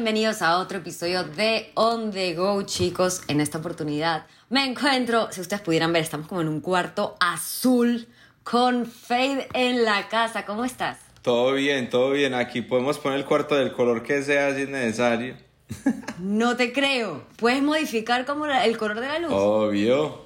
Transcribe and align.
Bienvenidos 0.00 0.40
a 0.40 0.56
otro 0.56 0.78
episodio 0.78 1.24
de 1.24 1.72
On 1.74 2.10
The 2.10 2.32
Go, 2.32 2.62
chicos. 2.62 3.20
En 3.28 3.38
esta 3.38 3.58
oportunidad 3.58 4.24
me 4.48 4.64
encuentro, 4.64 5.30
si 5.30 5.42
ustedes 5.42 5.60
pudieran 5.60 5.92
ver, 5.92 6.02
estamos 6.02 6.26
como 6.26 6.40
en 6.40 6.48
un 6.48 6.62
cuarto 6.62 7.18
azul 7.20 8.08
con 8.42 8.86
Fade 8.86 9.48
en 9.52 9.84
la 9.84 10.08
casa. 10.08 10.46
¿Cómo 10.46 10.64
estás? 10.64 10.96
Todo 11.20 11.52
bien, 11.52 11.90
todo 11.90 12.12
bien. 12.12 12.32
Aquí 12.32 12.62
podemos 12.62 12.98
poner 12.98 13.18
el 13.18 13.26
cuarto 13.26 13.56
del 13.56 13.74
color 13.74 14.02
que 14.02 14.22
sea 14.22 14.54
si 14.54 14.62
es 14.62 14.70
necesario. 14.70 15.36
No 16.18 16.56
te 16.56 16.72
creo. 16.72 17.24
¿Puedes 17.36 17.62
modificar 17.62 18.24
como 18.24 18.46
el 18.46 18.78
color 18.78 19.00
de 19.00 19.06
la 19.06 19.18
luz? 19.18 19.32
Obvio. 19.34 20.24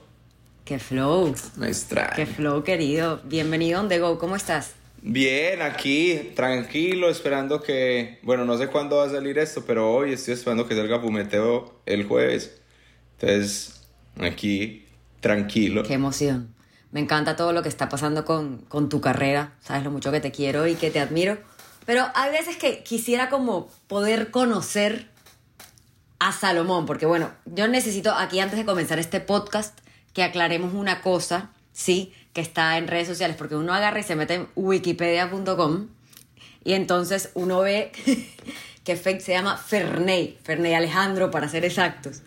¡Qué 0.64 0.78
flow! 0.78 1.34
Me 1.56 1.66
extraña. 1.66 2.10
¡Qué 2.14 2.26
flow, 2.26 2.62
querido! 2.62 3.20
Bienvenido 3.24 3.80
a 3.80 3.82
On 3.82 3.88
The 3.88 3.98
Go. 3.98 4.20
¿Cómo 4.20 4.36
estás? 4.36 4.74
Bien, 5.06 5.60
aquí, 5.60 6.32
tranquilo, 6.34 7.10
esperando 7.10 7.60
que. 7.60 8.18
Bueno, 8.22 8.46
no 8.46 8.56
sé 8.56 8.68
cuándo 8.68 8.96
va 8.96 9.04
a 9.04 9.10
salir 9.10 9.36
esto, 9.38 9.62
pero 9.66 9.92
hoy 9.92 10.14
estoy 10.14 10.32
esperando 10.32 10.66
que 10.66 10.74
salga 10.74 10.98
Fumeteo 10.98 11.78
el 11.84 12.06
jueves. 12.08 12.58
Entonces, 13.20 13.82
aquí, 14.18 14.86
tranquilo. 15.20 15.82
¡Qué 15.82 15.92
emoción! 15.92 16.54
Me 16.90 17.00
encanta 17.00 17.36
todo 17.36 17.52
lo 17.52 17.62
que 17.62 17.68
está 17.68 17.90
pasando 17.90 18.24
con, 18.24 18.62
con 18.68 18.88
tu 18.88 19.02
carrera. 19.02 19.52
Sabes 19.60 19.84
lo 19.84 19.90
mucho 19.90 20.10
que 20.10 20.20
te 20.20 20.32
quiero 20.32 20.66
y 20.66 20.74
que 20.74 20.90
te 20.90 21.00
admiro. 21.00 21.36
Pero 21.84 22.06
hay 22.14 22.30
veces 22.30 22.56
que 22.56 22.82
quisiera 22.82 23.28
como 23.28 23.68
poder 23.88 24.30
conocer 24.30 25.10
a 26.18 26.32
Salomón, 26.32 26.86
porque 26.86 27.04
bueno, 27.04 27.30
yo 27.44 27.68
necesito 27.68 28.14
aquí 28.14 28.40
antes 28.40 28.58
de 28.58 28.64
comenzar 28.64 28.98
este 28.98 29.20
podcast 29.20 29.78
que 30.14 30.22
aclaremos 30.22 30.72
una 30.72 31.02
cosa, 31.02 31.50
sí, 31.74 32.14
que 32.32 32.40
está 32.40 32.78
en 32.78 32.88
redes 32.88 33.06
sociales, 33.06 33.36
porque 33.36 33.56
uno 33.56 33.74
agarra 33.74 34.00
y 34.00 34.02
se 34.02 34.16
mete 34.16 34.34
en 34.34 34.48
wikipedia.com 34.54 35.88
y 36.64 36.72
entonces 36.72 37.30
uno 37.34 37.60
ve 37.60 37.92
que 38.84 38.96
Fake 38.96 39.20
se 39.20 39.32
llama 39.32 39.58
Ferney, 39.58 40.38
Ferney 40.42 40.72
Alejandro 40.72 41.30
para 41.30 41.48
ser 41.48 41.66
exactos. 41.66 42.22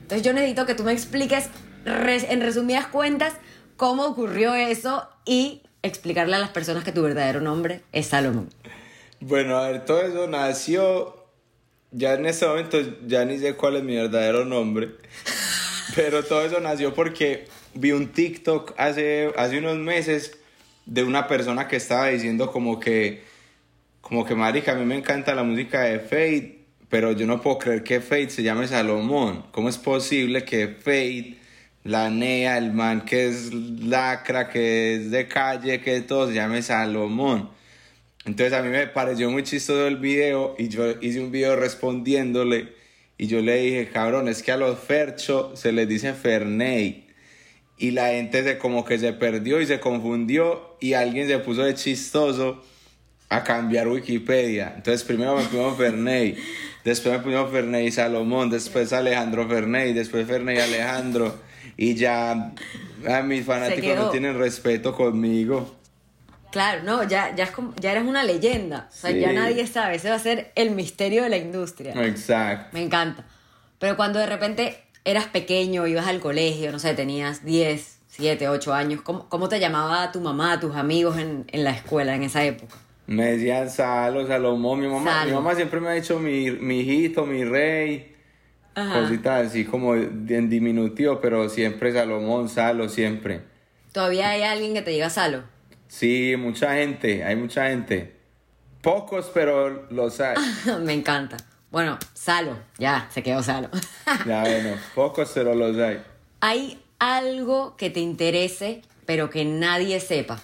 Entonces 0.00 0.22
yo 0.22 0.32
necesito 0.32 0.64
que 0.64 0.74
tú 0.74 0.84
me 0.84 0.92
expliques 0.92 1.50
en 1.84 2.40
resumidas 2.40 2.86
cuentas 2.86 3.34
cómo 3.76 4.06
ocurrió 4.06 4.54
eso 4.54 5.08
y 5.24 5.62
explicarle 5.82 6.36
a 6.36 6.38
las 6.38 6.50
personas 6.50 6.84
que 6.84 6.92
tu 6.92 7.02
verdadero 7.02 7.40
nombre 7.40 7.82
es 7.92 8.06
Salomón. 8.06 8.48
Bueno, 9.20 9.58
a 9.58 9.68
ver, 9.68 9.84
todo 9.84 10.02
eso 10.02 10.26
nació. 10.26 11.16
Ya 11.90 12.14
en 12.14 12.24
este 12.24 12.46
momento 12.46 12.78
ya 13.06 13.24
ni 13.24 13.38
sé 13.38 13.54
cuál 13.54 13.76
es 13.76 13.82
mi 13.82 13.96
verdadero 13.96 14.44
nombre. 14.44 14.92
Pero 15.94 16.24
todo 16.24 16.42
eso 16.42 16.58
nació 16.60 16.94
porque 16.94 17.46
vi 17.74 17.92
un 17.92 18.08
TikTok 18.08 18.74
hace, 18.76 19.32
hace 19.36 19.58
unos 19.58 19.78
meses 19.78 20.38
de 20.86 21.04
una 21.04 21.28
persona 21.28 21.68
que 21.68 21.76
estaba 21.76 22.08
diciendo 22.08 22.50
como 22.50 22.80
que, 22.80 23.22
como 24.00 24.24
que, 24.24 24.34
marica, 24.34 24.72
a 24.72 24.74
mí 24.74 24.84
me 24.84 24.96
encanta 24.96 25.34
la 25.34 25.42
música 25.42 25.82
de 25.82 26.00
Fate, 26.00 26.58
pero 26.88 27.12
yo 27.12 27.26
no 27.26 27.40
puedo 27.40 27.58
creer 27.58 27.82
que 27.82 28.00
Fate 28.00 28.30
se 28.30 28.42
llame 28.42 28.66
Salomón. 28.66 29.44
¿Cómo 29.52 29.68
es 29.68 29.78
posible 29.78 30.44
que 30.44 30.68
Fate, 30.68 31.36
la 31.84 32.10
NEA, 32.10 32.58
el 32.58 32.72
man 32.72 33.04
que 33.04 33.28
es 33.28 33.52
lacra, 33.52 34.48
que 34.48 34.96
es 34.96 35.10
de 35.10 35.28
calle, 35.28 35.80
que 35.80 36.00
todo 36.00 36.28
se 36.28 36.34
llame 36.34 36.62
Salomón? 36.62 37.50
Entonces 38.24 38.52
a 38.52 38.62
mí 38.62 38.68
me 38.68 38.86
pareció 38.86 39.30
muy 39.30 39.42
chistoso 39.42 39.86
el 39.86 39.96
video 39.96 40.54
y 40.58 40.68
yo 40.68 40.90
hice 41.00 41.20
un 41.20 41.32
video 41.32 41.56
respondiéndole 41.56 42.72
y 43.18 43.26
yo 43.26 43.40
le 43.40 43.56
dije, 43.56 43.88
cabrón, 43.88 44.28
es 44.28 44.42
que 44.42 44.52
a 44.52 44.56
los 44.56 44.78
Fercho 44.78 45.56
se 45.56 45.72
les 45.72 45.88
dice 45.88 46.12
Ferney. 46.12 47.06
Y 47.82 47.90
la 47.90 48.10
gente 48.10 48.44
se 48.44 48.58
como 48.58 48.84
que 48.84 48.96
se 48.96 49.12
perdió 49.12 49.60
y 49.60 49.66
se 49.66 49.80
confundió 49.80 50.76
y 50.78 50.92
alguien 50.92 51.26
se 51.26 51.38
puso 51.40 51.64
de 51.64 51.74
chistoso 51.74 52.62
a 53.28 53.42
cambiar 53.42 53.88
Wikipedia. 53.88 54.72
Entonces 54.76 55.02
primero 55.02 55.34
me 55.36 55.42
pusimos 55.42 55.76
Ferney, 55.76 56.36
después 56.84 57.16
me 57.16 57.20
pusimos 57.24 57.50
Ferney 57.50 57.90
Salomón, 57.90 58.50
después 58.50 58.92
Alejandro 58.92 59.48
Ferney, 59.48 59.92
después 59.94 60.28
Ferney 60.28 60.58
Alejandro 60.58 61.34
y 61.76 61.94
ya 61.96 62.52
a 63.08 63.22
mis 63.22 63.44
fanáticos 63.44 63.96
no 63.96 64.10
tienen 64.10 64.38
respeto 64.38 64.94
conmigo. 64.94 65.74
Claro, 66.52 66.82
no, 66.84 67.02
ya, 67.02 67.34
ya, 67.34 67.44
es 67.44 67.50
como- 67.50 67.74
ya 67.80 67.90
eres 67.92 68.04
una 68.04 68.22
leyenda. 68.22 68.88
O 68.92 68.94
sea, 68.94 69.10
Sí. 69.10 69.18
ya 69.18 69.32
nadie 69.32 69.66
sabe. 69.66 69.96
Ese 69.96 70.08
va 70.10 70.16
a 70.16 70.18
ser 70.20 70.52
el 70.54 70.70
misterio 70.70 71.22
de 71.24 71.30
la 71.30 71.38
industria. 71.38 71.94
Exacto. 72.04 72.68
Me 72.72 72.82
encanta. 72.82 73.24
Pero 73.80 73.96
cuando 73.96 74.18
de 74.20 74.26
repente 74.26 74.78
eras 75.04 75.26
pequeño, 75.26 75.86
ibas 75.86 76.06
al 76.06 76.20
colegio, 76.20 76.70
no 76.72 76.78
sé, 76.78 76.94
tenías 76.94 77.44
10, 77.44 77.98
7, 78.08 78.48
8 78.48 78.74
años, 78.74 79.02
¿cómo, 79.02 79.28
cómo 79.28 79.48
te 79.48 79.58
llamaba 79.60 80.12
tu 80.12 80.20
mamá, 80.20 80.60
tus 80.60 80.74
amigos 80.76 81.18
en, 81.18 81.44
en 81.48 81.64
la 81.64 81.70
escuela 81.70 82.14
en 82.14 82.22
esa 82.22 82.44
época? 82.44 82.76
Me 83.06 83.32
decían 83.32 83.68
Salo, 83.68 84.26
Salomón, 84.26 84.80
mi 84.80 84.86
mamá, 84.88 85.10
Salo. 85.12 85.30
mi 85.30 85.34
mamá 85.36 85.54
siempre 85.54 85.80
me 85.80 85.88
ha 85.88 85.92
dicho 85.92 86.18
mi, 86.18 86.50
mi 86.52 86.80
hijito, 86.80 87.26
mi 87.26 87.44
rey, 87.44 88.14
Ajá. 88.74 89.00
cositas 89.02 89.48
así 89.48 89.64
como 89.64 89.94
en 89.96 90.48
diminutivo, 90.48 91.20
pero 91.20 91.48
siempre 91.48 91.92
Salomón, 91.92 92.48
Salo, 92.48 92.88
siempre. 92.88 93.42
¿Todavía 93.92 94.30
hay 94.30 94.42
alguien 94.42 94.72
que 94.72 94.82
te 94.82 94.92
diga 94.92 95.10
Salo? 95.10 95.42
Sí, 95.88 96.34
mucha 96.38 96.74
gente, 96.76 97.24
hay 97.24 97.36
mucha 97.36 97.68
gente. 97.68 98.16
Pocos, 98.80 99.30
pero 99.34 99.86
los 99.90 100.20
hay. 100.22 100.36
Me 100.80 100.92
encanta. 100.94 101.36
Bueno, 101.72 101.98
Salo, 102.12 102.58
ya, 102.78 103.08
se 103.08 103.22
quedó 103.22 103.42
Salo. 103.42 103.70
Ya 104.26 104.42
bueno, 104.42 104.76
pocos, 104.94 105.32
pero 105.34 105.54
los 105.54 105.74
hay. 105.78 106.02
¿Hay 106.40 106.82
algo 106.98 107.76
que 107.78 107.88
te 107.88 108.00
interese, 108.00 108.82
pero 109.06 109.30
que 109.30 109.46
nadie 109.46 109.98
sepa? 109.98 110.42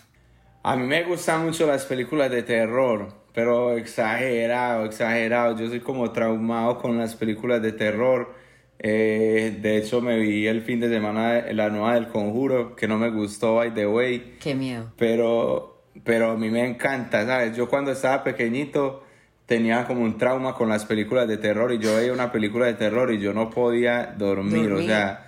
A 0.62 0.74
mí 0.74 0.86
me 0.86 1.04
gustan 1.04 1.44
mucho 1.44 1.66
las 1.66 1.84
películas 1.84 2.30
de 2.30 2.42
terror, 2.44 3.12
pero 3.34 3.76
exagerado, 3.76 4.86
exagerado. 4.86 5.58
Yo 5.58 5.68
soy 5.68 5.80
como 5.80 6.12
traumado 6.12 6.78
con 6.78 6.96
las 6.96 7.14
películas 7.14 7.60
de 7.60 7.72
terror. 7.72 8.34
Eh, 8.78 9.58
de 9.60 9.76
hecho, 9.76 10.00
me 10.00 10.18
vi 10.18 10.46
el 10.46 10.62
fin 10.62 10.80
de 10.80 10.88
semana 10.88 11.52
la 11.52 11.68
nueva 11.68 11.92
del 11.92 12.08
Conjuro, 12.08 12.74
que 12.74 12.88
no 12.88 12.96
me 12.96 13.10
gustó, 13.10 13.56
by 13.56 13.74
the 13.74 13.86
way. 13.86 14.38
Qué 14.40 14.54
miedo. 14.54 14.94
Pero, 14.96 15.82
pero 16.04 16.30
a 16.30 16.36
mí 16.38 16.48
me 16.48 16.66
encanta, 16.66 17.26
¿sabes? 17.26 17.54
Yo 17.54 17.68
cuando 17.68 17.92
estaba 17.92 18.24
pequeñito 18.24 19.04
tenía 19.48 19.86
como 19.86 20.02
un 20.02 20.18
trauma 20.18 20.54
con 20.54 20.68
las 20.68 20.84
películas 20.84 21.26
de 21.26 21.38
terror 21.38 21.72
y 21.72 21.78
yo 21.78 21.96
veía 21.96 22.12
una 22.12 22.30
película 22.30 22.66
de 22.66 22.74
terror 22.74 23.10
y 23.10 23.18
yo 23.18 23.32
no 23.32 23.48
podía 23.48 24.14
dormir, 24.18 24.70
o 24.70 24.82
sea, 24.82 25.24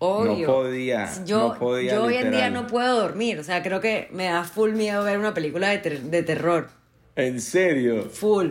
Obvio. 0.00 0.46
no 0.48 0.52
podía, 0.54 1.08
Yo, 1.24 1.38
no 1.50 1.54
podía. 1.58 1.92
yo 1.94 2.02
hoy 2.02 2.14
en 2.16 2.22
día 2.32 2.48
literal. 2.48 2.52
no 2.54 2.66
puedo 2.66 3.00
dormir. 3.00 3.38
O 3.38 3.44
sea, 3.44 3.62
creo 3.62 3.80
que 3.80 4.08
me 4.12 4.24
da 4.24 4.42
full 4.42 4.72
miedo 4.72 5.04
ver 5.04 5.18
una 5.18 5.32
película 5.34 5.68
de, 5.68 5.78
ter- 5.78 6.00
de 6.02 6.22
terror. 6.24 6.68
¿En 7.14 7.40
serio? 7.40 8.08
Full. 8.10 8.48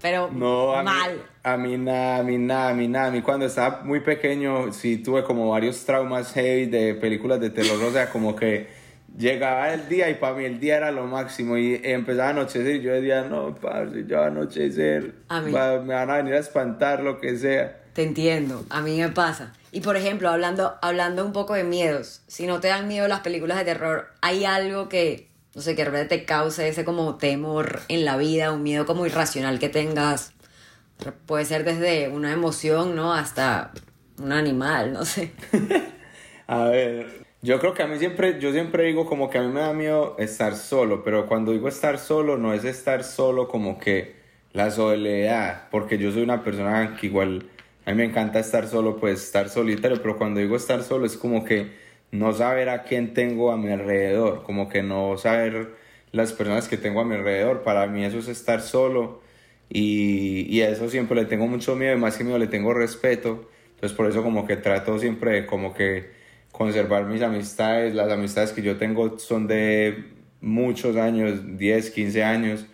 Pero 0.00 0.30
No, 0.32 0.72
a 0.74 0.82
mí, 0.82 0.84
mal. 0.88 1.22
a 1.42 1.56
mí 1.58 1.76
nada, 1.76 2.16
a 2.18 2.22
mí 2.22 2.38
nada, 2.38 2.68
a 2.70 2.74
mí 2.74 2.88
nada. 2.88 3.06
A 3.08 3.10
mí 3.10 3.20
cuando 3.20 3.44
estaba 3.46 3.82
muy 3.82 4.00
pequeño 4.00 4.72
sí 4.72 4.96
tuve 4.98 5.22
como 5.24 5.50
varios 5.50 5.84
traumas 5.84 6.32
heavy 6.32 6.66
de 6.66 6.94
películas 6.94 7.40
de 7.40 7.50
terror, 7.50 7.82
o 7.82 7.90
sea, 7.92 8.08
como 8.10 8.34
que 8.36 8.68
llegaba 9.16 9.72
el 9.72 9.88
día 9.88 10.10
y 10.10 10.14
para 10.14 10.34
mí 10.36 10.44
el 10.44 10.60
día 10.60 10.76
era 10.76 10.90
lo 10.92 11.06
máximo 11.06 11.56
y 11.56 11.80
empezaba 11.82 12.28
a 12.28 12.30
anochecer 12.30 12.76
y 12.76 12.82
yo 12.82 12.92
decía, 12.92 13.22
no, 13.24 13.54
parce, 13.54 14.02
va 14.04 14.24
a 14.24 14.26
anochecer, 14.26 15.14
A 15.28 15.40
mí. 15.40 15.52
me 15.52 15.94
van 15.94 16.10
a 16.10 16.16
venir 16.18 16.34
a 16.34 16.38
espantar, 16.38 17.02
lo 17.02 17.20
que 17.20 17.36
sea. 17.38 17.80
Te 17.92 18.02
entiendo, 18.02 18.64
a 18.68 18.80
mí 18.82 18.98
me 19.00 19.08
pasa. 19.08 19.52
Y 19.72 19.80
por 19.80 19.96
ejemplo, 19.96 20.28
hablando, 20.28 20.76
hablando 20.82 21.24
un 21.24 21.32
poco 21.32 21.54
de 21.54 21.64
miedos, 21.64 22.22
si 22.26 22.46
no 22.46 22.60
te 22.60 22.68
dan 22.68 22.88
miedo 22.88 23.08
las 23.08 23.20
películas 23.20 23.58
de 23.58 23.64
terror, 23.64 24.08
¿hay 24.20 24.44
algo 24.44 24.88
que, 24.88 25.28
no 25.54 25.62
sé, 25.62 25.74
que 25.74 25.84
de 25.84 25.90
repente 25.90 26.18
te 26.18 26.24
cause 26.24 26.68
ese 26.68 26.84
como 26.84 27.16
temor 27.16 27.80
en 27.88 28.04
la 28.04 28.16
vida, 28.16 28.52
un 28.52 28.62
miedo 28.62 28.86
como 28.86 29.06
irracional 29.06 29.58
que 29.58 29.68
tengas? 29.68 30.32
Puede 31.26 31.44
ser 31.44 31.64
desde 31.64 32.08
una 32.08 32.32
emoción, 32.32 32.94
¿no? 32.96 33.12
Hasta 33.12 33.72
un 34.18 34.32
animal, 34.32 34.92
no 34.92 35.04
sé. 35.04 35.32
A 36.46 36.64
ver, 36.64 37.25
yo 37.46 37.60
creo 37.60 37.74
que 37.74 37.82
a 37.84 37.86
mí 37.86 37.96
siempre, 37.98 38.40
yo 38.40 38.52
siempre 38.52 38.84
digo 38.86 39.06
como 39.06 39.30
que 39.30 39.38
a 39.38 39.42
mí 39.42 39.52
me 39.52 39.60
da 39.60 39.72
miedo 39.72 40.16
estar 40.18 40.56
solo, 40.56 41.04
pero 41.04 41.26
cuando 41.26 41.52
digo 41.52 41.68
estar 41.68 41.98
solo 41.98 42.36
no 42.38 42.52
es 42.52 42.64
estar 42.64 43.04
solo 43.04 43.46
como 43.46 43.78
que 43.78 44.16
la 44.52 44.70
soledad, 44.72 45.68
porque 45.70 45.96
yo 45.98 46.10
soy 46.10 46.22
una 46.22 46.42
persona 46.42 46.96
que 47.00 47.06
igual 47.06 47.48
A 47.84 47.92
mí 47.92 47.98
me 47.98 48.04
encanta 48.04 48.40
estar 48.40 48.66
solo, 48.68 48.96
pues 48.98 49.22
estar 49.22 49.48
solitario, 49.48 50.02
pero 50.02 50.18
cuando 50.18 50.40
digo 50.40 50.56
estar 50.56 50.82
solo 50.82 51.06
es 51.06 51.16
como 51.16 51.44
que 51.44 51.70
no 52.10 52.32
saber 52.32 52.68
a 52.68 52.82
quién 52.84 53.14
tengo 53.14 53.52
a 53.52 53.56
mi 53.58 53.70
alrededor, 53.70 54.42
como 54.44 54.68
que 54.68 54.82
no 54.82 55.16
saber 55.18 55.76
las 56.12 56.32
personas 56.32 56.68
que 56.68 56.76
tengo 56.78 57.00
a 57.00 57.04
mi 57.04 57.14
alrededor. 57.16 57.62
Para 57.62 57.86
mí 57.86 58.04
eso 58.04 58.18
es 58.18 58.28
estar 58.28 58.60
solo 58.62 59.22
y, 59.68 60.46
y 60.50 60.62
a 60.62 60.70
eso 60.70 60.88
siempre 60.90 61.16
le 61.16 61.26
tengo 61.26 61.46
mucho 61.48 61.76
miedo 61.76 61.94
y 61.96 62.00
más 62.00 62.16
que 62.16 62.24
miedo 62.24 62.38
le 62.38 62.48
tengo 62.48 62.74
respeto. 62.74 63.48
Entonces 63.76 63.96
por 63.96 64.08
eso 64.08 64.22
como 64.24 64.46
que 64.46 64.56
trato 64.56 64.98
siempre 64.98 65.32
de 65.32 65.46
como 65.46 65.74
que 65.74 66.10
conservar 66.56 67.04
mis 67.04 67.22
amistades. 67.22 67.94
Las 67.94 68.10
amistades 68.10 68.52
que 68.52 68.62
yo 68.62 68.78
tengo 68.78 69.18
son 69.18 69.46
de 69.46 70.12
muchos 70.40 70.96
años, 70.96 71.58
10, 71.58 71.90
15 71.90 72.24
años. 72.24 72.66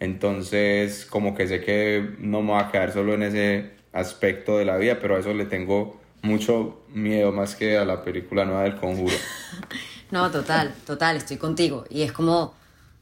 Entonces 0.00 1.06
como 1.06 1.34
que 1.34 1.46
sé 1.46 1.60
que 1.60 2.16
no 2.18 2.42
me 2.42 2.52
voy 2.52 2.62
a 2.62 2.70
quedar 2.70 2.92
solo 2.92 3.14
en 3.14 3.22
ese 3.22 3.70
aspecto 3.92 4.58
de 4.58 4.64
la 4.64 4.76
vida, 4.76 4.98
pero 5.00 5.16
a 5.16 5.20
eso 5.20 5.32
le 5.32 5.44
tengo 5.46 6.00
mucho 6.22 6.82
miedo 6.88 7.32
más 7.32 7.54
que 7.54 7.76
a 7.76 7.84
la 7.84 8.02
película 8.02 8.44
nueva 8.44 8.62
del 8.64 8.76
conjuro. 8.76 9.14
no, 10.10 10.30
total, 10.30 10.74
total, 10.86 11.16
estoy 11.16 11.36
contigo. 11.36 11.84
Y 11.90 12.02
es 12.02 12.12
como 12.12 12.54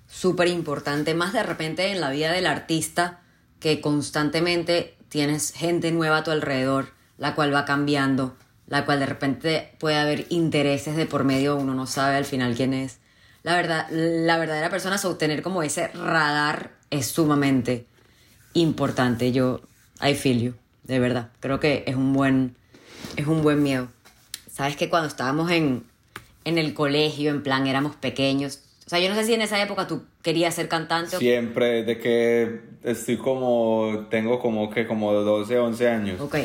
súper 0.08 0.48
importante, 0.48 1.14
más 1.14 1.32
de 1.32 1.42
repente 1.42 1.90
en 1.90 2.00
la 2.00 2.10
vida 2.10 2.32
del 2.32 2.46
artista, 2.46 3.20
que 3.60 3.80
constantemente 3.80 4.96
tienes 5.08 5.52
gente 5.52 5.90
nueva 5.90 6.18
a 6.18 6.24
tu 6.24 6.30
alrededor, 6.30 6.88
la 7.18 7.34
cual 7.34 7.54
va 7.54 7.64
cambiando, 7.64 8.36
la 8.66 8.84
cual 8.84 9.00
de 9.00 9.06
repente 9.06 9.72
puede 9.78 9.96
haber 9.96 10.26
intereses 10.30 10.96
de 10.96 11.06
por 11.06 11.24
medio, 11.24 11.56
uno 11.56 11.74
no 11.74 11.86
sabe 11.86 12.16
al 12.16 12.24
final 12.24 12.54
quién 12.54 12.74
es. 12.74 12.98
La 13.42 13.56
verdad, 13.56 13.86
la 13.90 14.38
verdadera 14.38 14.70
persona, 14.70 14.96
obtener 15.04 15.42
como 15.42 15.62
ese 15.62 15.88
radar 15.88 16.70
es 16.90 17.06
sumamente 17.06 17.86
importante. 18.54 19.32
Yo, 19.32 19.60
I 20.02 20.14
feel 20.14 20.40
you 20.40 20.54
de 20.84 20.98
verdad. 20.98 21.30
Creo 21.40 21.60
que 21.60 21.84
es 21.86 21.96
un 21.96 22.12
buen, 22.12 22.56
es 23.16 23.26
un 23.26 23.42
buen 23.42 23.62
miedo. 23.62 23.88
Sabes 24.50 24.76
que 24.76 24.88
cuando 24.88 25.08
estábamos 25.08 25.50
en, 25.50 25.84
en 26.44 26.58
el 26.58 26.74
colegio, 26.74 27.30
en 27.30 27.42
plan, 27.42 27.66
éramos 27.66 27.96
pequeños. 27.96 28.60
O 28.86 28.90
sea, 28.90 29.00
yo 29.00 29.08
no 29.08 29.14
sé 29.14 29.24
si 29.24 29.34
en 29.34 29.42
esa 29.42 29.60
época 29.62 29.86
tú 29.86 30.04
querías 30.22 30.54
ser 30.54 30.68
cantante. 30.68 31.16
Siempre, 31.16 31.82
desde 31.84 31.98
que 31.98 32.60
estoy 32.84 33.16
como, 33.16 34.06
tengo 34.10 34.38
como 34.38 34.70
que 34.70 34.86
como 34.86 35.12
12, 35.12 35.58
11 35.58 35.88
años. 35.88 36.20
Ok, 36.20 36.36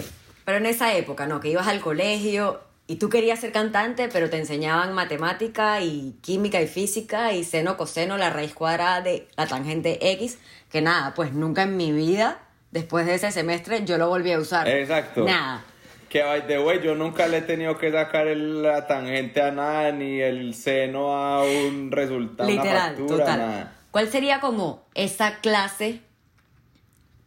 pero 0.50 0.57
en 0.57 0.66
esa 0.66 0.96
época, 0.96 1.28
¿no? 1.28 1.40
Que 1.40 1.50
ibas 1.50 1.68
al 1.68 1.80
colegio 1.80 2.60
y 2.88 2.96
tú 2.96 3.07
querías 3.07 3.40
ser 3.40 3.51
cantante, 3.51 4.10
pero 4.12 4.31
te 4.31 4.38
enseñaban 4.38 4.94
matemática 4.94 5.80
y 5.80 6.16
química 6.24 6.60
y 6.60 6.66
física 6.66 7.34
y 7.34 7.44
seno, 7.44 7.78
coseno, 7.78 8.18
la 8.18 8.31
raíz 8.31 8.56
cuadrada 8.56 9.01
de 9.01 9.28
la 9.38 9.46
tangente 9.46 10.00
X, 10.13 10.40
que 10.72 10.81
nada, 10.81 11.13
pues 11.13 11.34
nunca 11.34 11.62
en 11.62 11.78
mi 11.78 11.92
vida 11.92 12.40
después 12.72 13.06
de 13.06 13.13
ese 13.13 13.31
semestre 13.31 13.86
yo 13.86 14.00
lo 14.00 14.10
volví 14.10 14.31
a 14.31 14.40
usar. 14.40 14.68
Exacto. 14.68 15.24
Nada. 15.24 15.63
Que 16.10 16.24
by 16.24 16.48
the 16.48 16.57
way, 16.57 16.81
yo 16.84 16.96
nunca 16.96 17.28
le 17.28 17.38
he 17.38 17.42
tenido 17.44 17.78
que 17.78 17.92
sacar 17.92 18.25
la 18.25 18.88
tangente 18.88 19.44
a 19.44 19.51
nada, 19.51 19.92
ni 19.92 20.19
el 20.19 20.56
seno 20.56 21.16
a 21.16 21.44
un 21.44 21.92
resultado. 21.92 22.50
Literal, 22.50 22.96
total. 23.06 23.72
¿Cuál 23.92 24.10
sería 24.10 24.40
como 24.40 24.84
esa 24.96 25.42
clase 25.42 26.01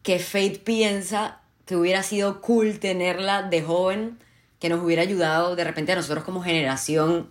que 0.02 0.19
Fate 0.19 0.60
piensa 0.64 1.41
que 1.66 1.76
hubiera 1.76 2.02
sido 2.02 2.40
cool 2.40 2.78
tenerla 2.78 3.42
de 3.42 3.62
joven, 3.62 4.18
que 4.58 4.68
nos 4.68 4.82
hubiera 4.82 5.02
ayudado 5.02 5.56
de 5.56 5.64
repente 5.64 5.92
a 5.92 5.96
nosotros 5.96 6.24
como 6.24 6.42
generación 6.42 7.30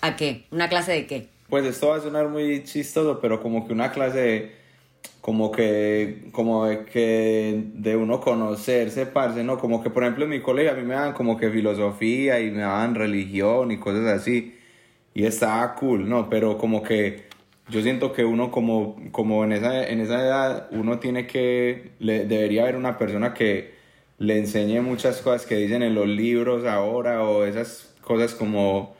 a 0.00 0.16
qué? 0.16 0.46
¿Una 0.50 0.68
clase 0.68 0.92
de 0.92 1.06
qué? 1.06 1.28
Pues 1.48 1.64
esto 1.64 1.88
va 1.88 1.96
a 1.96 2.00
sonar 2.00 2.28
muy 2.28 2.62
chistoso, 2.64 3.18
pero 3.20 3.42
como 3.42 3.66
que 3.66 3.72
una 3.72 3.90
clase 3.90 4.18
de 4.18 4.60
como 5.20 5.50
que, 5.50 6.28
como 6.32 6.66
que 6.86 7.64
de 7.74 7.96
uno 7.96 8.20
conocerse, 8.20 9.06
parce, 9.06 9.44
¿no? 9.44 9.58
Como 9.58 9.82
que, 9.82 9.90
por 9.90 10.02
ejemplo, 10.02 10.24
en 10.24 10.30
mi 10.30 10.40
colegio 10.40 10.72
a 10.72 10.74
mí 10.74 10.82
me 10.82 10.94
daban 10.94 11.12
como 11.12 11.36
que 11.36 11.50
filosofía 11.50 12.40
y 12.40 12.50
me 12.50 12.62
daban 12.62 12.94
religión 12.94 13.70
y 13.70 13.78
cosas 13.78 14.06
así. 14.06 14.56
Y 15.12 15.24
estaba 15.26 15.74
cool, 15.74 16.08
¿no? 16.08 16.30
Pero 16.30 16.56
como 16.56 16.82
que 16.82 17.29
yo 17.70 17.82
siento 17.82 18.12
que 18.12 18.24
uno 18.24 18.50
como, 18.50 18.96
como 19.12 19.44
en, 19.44 19.52
esa, 19.52 19.86
en 19.86 20.00
esa 20.00 20.20
edad, 20.20 20.68
uno 20.72 20.98
tiene 20.98 21.26
que, 21.26 21.92
le, 21.98 22.24
debería 22.26 22.62
haber 22.62 22.76
una 22.76 22.98
persona 22.98 23.32
que 23.32 23.74
le 24.18 24.38
enseñe 24.38 24.80
muchas 24.80 25.20
cosas 25.22 25.46
que 25.46 25.56
dicen 25.56 25.82
en 25.82 25.94
los 25.94 26.06
libros 26.06 26.66
ahora 26.66 27.22
o 27.22 27.44
esas 27.44 27.94
cosas 28.02 28.34
como, 28.34 28.94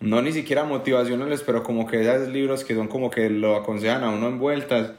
no 0.00 0.22
ni 0.22 0.32
siquiera 0.32 0.64
motivacionales, 0.64 1.42
pero 1.42 1.62
como 1.62 1.86
que 1.86 2.00
esos 2.02 2.28
libros 2.28 2.62
que 2.64 2.74
son 2.74 2.88
como 2.88 3.10
que 3.10 3.30
lo 3.30 3.56
aconsejan 3.56 4.04
a 4.04 4.10
uno 4.10 4.28
en 4.28 4.38
vueltas. 4.38 4.92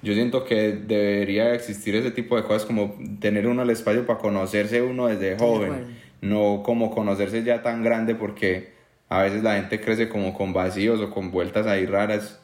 Yo 0.00 0.14
siento 0.14 0.44
que 0.44 0.72
debería 0.72 1.54
existir 1.54 1.96
ese 1.96 2.12
tipo 2.12 2.36
de 2.36 2.44
cosas 2.44 2.64
como 2.64 2.96
tener 3.20 3.48
uno 3.48 3.62
el 3.62 3.70
espacio 3.70 4.06
para 4.06 4.20
conocerse 4.20 4.80
uno 4.80 5.08
desde 5.08 5.36
joven, 5.36 5.98
no 6.20 6.62
como 6.64 6.92
conocerse 6.92 7.42
ya 7.42 7.62
tan 7.62 7.82
grande 7.82 8.14
porque 8.14 8.72
a 9.08 9.22
veces 9.22 9.42
la 9.42 9.56
gente 9.56 9.80
crece 9.80 10.08
como 10.08 10.34
con 10.34 10.52
vacíos 10.52 11.00
o 11.00 11.10
con 11.10 11.32
vueltas 11.32 11.66
ahí 11.66 11.84
raras 11.84 12.40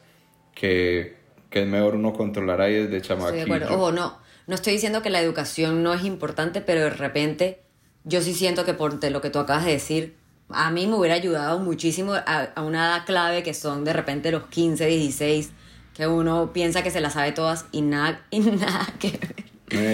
que, 0.55 1.15
que 1.51 1.61
es 1.61 1.67
mejor 1.67 1.93
uno 1.93 2.13
controlar 2.13 2.61
ahí 2.61 2.73
desde 2.73 3.01
chamaquito. 3.01 3.75
Ojo, 3.75 3.91
no, 3.91 4.17
no 4.47 4.55
estoy 4.55 4.73
diciendo 4.73 5.03
que 5.03 5.11
la 5.11 5.21
educación 5.21 5.83
no 5.83 5.93
es 5.93 6.03
importante, 6.03 6.61
pero 6.61 6.81
de 6.81 6.89
repente 6.89 7.61
yo 8.03 8.21
sí 8.21 8.33
siento 8.33 8.65
que 8.65 8.73
por 8.73 9.03
lo 9.03 9.21
que 9.21 9.29
tú 9.29 9.37
acabas 9.37 9.65
de 9.65 9.73
decir, 9.73 10.15
a 10.49 10.71
mí 10.71 10.87
me 10.87 10.95
hubiera 10.95 11.13
ayudado 11.13 11.59
muchísimo 11.59 12.13
a, 12.13 12.21
a 12.55 12.61
una 12.63 12.87
edad 12.87 13.05
clave 13.05 13.43
que 13.43 13.53
son 13.53 13.83
de 13.83 13.93
repente 13.93 14.31
los 14.31 14.47
15, 14.47 14.87
16 14.87 15.51
que 15.95 16.07
uno 16.07 16.51
piensa 16.51 16.83
que 16.83 16.91
se 16.91 16.99
las 16.99 17.13
sabe 17.13 17.31
todas 17.31 17.65
y 17.71 17.81
nada, 17.81 18.21
y 18.29 18.39
nada 18.41 18.87
que 18.99 19.11
ver. 19.11 19.45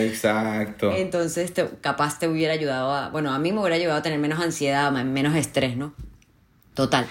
Exacto. 0.10 0.92
Entonces, 0.92 1.54
capaz 1.80 2.20
te 2.20 2.28
hubiera 2.28 2.54
ayudado 2.54 2.92
a, 2.92 3.10
bueno, 3.10 3.32
a 3.32 3.40
mí 3.40 3.52
me 3.52 3.60
hubiera 3.60 3.76
ayudado 3.76 4.00
a 4.00 4.02
tener 4.02 4.20
menos 4.20 4.40
ansiedad, 4.42 4.92
menos 4.92 5.36
estrés, 5.36 5.78
¿no? 5.78 5.94
Total. 6.74 7.08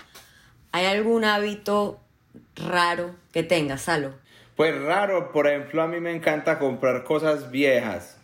¿Hay 0.73 0.87
algún 0.87 1.25
hábito 1.25 2.01
raro 2.65 3.11
que 3.33 3.43
tengas, 3.43 3.83
Salo? 3.83 4.13
Pues 4.57 4.79
raro, 4.81 5.33
por 5.33 5.47
ejemplo, 5.47 5.83
a 5.83 5.87
mí 5.87 6.01
me 6.01 6.15
encanta 6.15 6.59
comprar 6.59 7.05
cosas 7.05 7.51
viejas. 7.51 8.19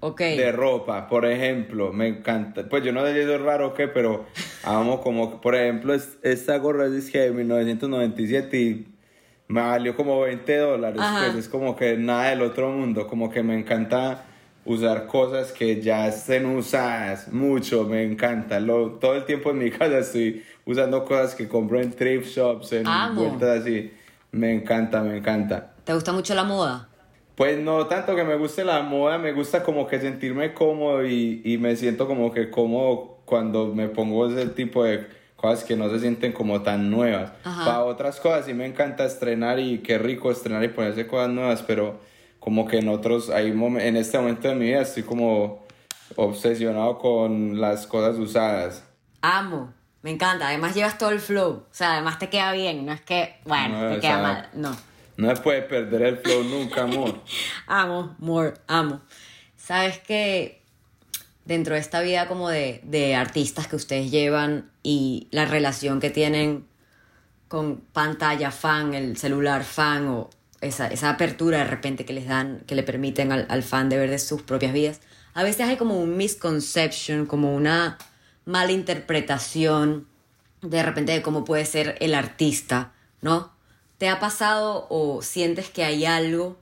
Ok. 0.00 0.20
De 0.20 0.52
ropa, 0.52 1.08
por 1.08 1.26
ejemplo, 1.26 1.92
me 1.92 2.06
encanta. 2.06 2.68
Pues 2.68 2.84
yo 2.84 2.92
no 2.92 3.04
sé 3.04 3.14
si 3.14 3.20
eso 3.20 3.34
es 3.34 3.40
raro 3.40 3.68
o 3.68 3.74
qué, 3.74 3.88
pero 3.88 4.26
amo 4.62 5.00
como, 5.00 5.40
por 5.40 5.54
ejemplo, 5.54 5.94
esta 5.94 6.56
gorra 6.58 6.86
es 6.86 7.12
de 7.12 7.32
1997 7.32 8.60
y 8.60 8.86
me 9.48 9.62
valió 9.62 9.96
como 9.96 10.20
20 10.20 10.56
dólares, 10.58 11.00
pues 11.20 11.34
es 11.34 11.48
como 11.48 11.74
que 11.74 11.96
nada 11.96 12.30
del 12.30 12.42
otro 12.42 12.70
mundo, 12.70 13.06
como 13.06 13.30
que 13.30 13.42
me 13.42 13.58
encanta 13.58 14.26
usar 14.66 15.06
cosas 15.06 15.50
que 15.52 15.80
ya 15.80 16.06
estén 16.06 16.44
usadas 16.44 17.32
mucho, 17.32 17.84
me 17.84 18.04
encanta. 18.04 18.60
Lo, 18.60 18.92
todo 18.92 19.14
el 19.14 19.24
tiempo 19.24 19.50
en 19.50 19.58
mi 19.58 19.70
casa 19.72 19.98
estoy 19.98 20.44
usando 20.68 21.02
cosas 21.06 21.34
que 21.34 21.48
compro 21.48 21.80
en 21.80 21.90
thrift 21.92 22.28
shops, 22.28 22.72
en 22.72 22.84
vueltas 23.14 23.62
así. 23.62 23.90
Me 24.32 24.52
encanta, 24.52 25.02
me 25.02 25.16
encanta. 25.16 25.72
¿Te 25.84 25.94
gusta 25.94 26.12
mucho 26.12 26.34
la 26.34 26.44
moda? 26.44 26.88
Pues 27.34 27.58
no 27.58 27.86
tanto 27.86 28.14
que 28.14 28.24
me 28.24 28.36
guste 28.36 28.64
la 28.64 28.82
moda, 28.82 29.16
me 29.16 29.32
gusta 29.32 29.62
como 29.62 29.86
que 29.86 29.98
sentirme 29.98 30.52
cómodo 30.52 31.06
y, 31.06 31.40
y 31.42 31.56
me 31.56 31.74
siento 31.74 32.06
como 32.06 32.32
que 32.32 32.50
cómodo 32.50 33.20
cuando 33.24 33.74
me 33.74 33.88
pongo 33.88 34.28
ese 34.28 34.46
tipo 34.50 34.84
de 34.84 35.06
cosas 35.36 35.64
que 35.64 35.74
no 35.74 35.88
se 35.88 36.00
sienten 36.00 36.32
como 36.32 36.60
tan 36.60 36.90
nuevas. 36.90 37.32
Para 37.42 37.84
otras 37.84 38.20
cosas 38.20 38.44
sí 38.44 38.52
me 38.52 38.66
encanta 38.66 39.06
estrenar 39.06 39.58
y 39.60 39.78
qué 39.78 39.96
rico 39.96 40.30
estrenar 40.30 40.62
y 40.64 40.68
ponerse 40.68 41.06
cosas 41.06 41.30
nuevas, 41.30 41.62
pero 41.62 41.98
como 42.40 42.66
que 42.66 42.80
en 42.80 42.88
otros, 42.88 43.30
hay 43.30 43.48
en 43.48 43.96
este 43.96 44.18
momento 44.18 44.48
de 44.48 44.54
mi 44.54 44.66
vida 44.66 44.82
estoy 44.82 45.04
como 45.04 45.64
obsesionado 46.16 46.98
con 46.98 47.58
las 47.58 47.86
cosas 47.86 48.18
usadas. 48.18 48.84
Amo, 49.22 49.72
me 50.08 50.14
encanta, 50.14 50.48
además 50.48 50.74
llevas 50.74 50.96
todo 50.96 51.10
el 51.10 51.20
flow, 51.20 51.50
o 51.50 51.66
sea, 51.70 51.92
además 51.92 52.18
te 52.18 52.30
queda 52.30 52.50
bien, 52.52 52.86
no 52.86 52.94
es 52.94 53.02
que, 53.02 53.34
bueno, 53.44 53.90
te 53.90 54.00
queda 54.00 54.22
mal, 54.22 54.48
no. 54.54 54.74
No 55.18 55.36
se 55.36 55.42
puede 55.42 55.60
perder 55.60 56.00
el 56.00 56.16
flow 56.16 56.44
nunca, 56.44 56.84
amor. 56.84 57.20
amo, 57.66 58.16
amor, 58.18 58.58
amo. 58.68 59.02
Sabes 59.58 59.98
que 59.98 60.62
dentro 61.44 61.74
de 61.74 61.82
esta 61.82 62.00
vida 62.00 62.26
como 62.26 62.48
de, 62.48 62.80
de 62.84 63.16
artistas 63.16 63.66
que 63.66 63.76
ustedes 63.76 64.10
llevan 64.10 64.70
y 64.82 65.28
la 65.30 65.44
relación 65.44 66.00
que 66.00 66.08
tienen 66.08 66.66
con 67.48 67.76
pantalla 67.92 68.50
fan, 68.50 68.94
el 68.94 69.18
celular 69.18 69.62
fan 69.62 70.08
o 70.08 70.30
esa, 70.62 70.86
esa 70.86 71.10
apertura 71.10 71.58
de 71.58 71.64
repente 71.64 72.06
que 72.06 72.14
les 72.14 72.26
dan, 72.26 72.62
que 72.66 72.74
le 72.74 72.82
permiten 72.82 73.30
al, 73.30 73.44
al, 73.50 73.62
fan 73.62 73.90
de 73.90 73.98
ver 73.98 74.08
de 74.08 74.18
sus 74.18 74.40
propias 74.40 74.72
vidas, 74.72 75.00
a 75.34 75.42
veces 75.42 75.68
hay 75.68 75.76
como 75.76 76.00
un 76.00 76.16
misconception, 76.16 77.26
como 77.26 77.54
una 77.54 77.98
mala 78.48 78.72
interpretación 78.72 80.06
de 80.62 80.82
repente 80.82 81.12
de 81.12 81.20
cómo 81.20 81.44
puede 81.44 81.66
ser 81.66 81.96
el 82.00 82.14
artista, 82.14 82.94
¿no? 83.20 83.52
¿Te 83.98 84.08
ha 84.08 84.18
pasado 84.20 84.86
o 84.88 85.20
sientes 85.20 85.68
que 85.68 85.84
hay 85.84 86.06
algo 86.06 86.56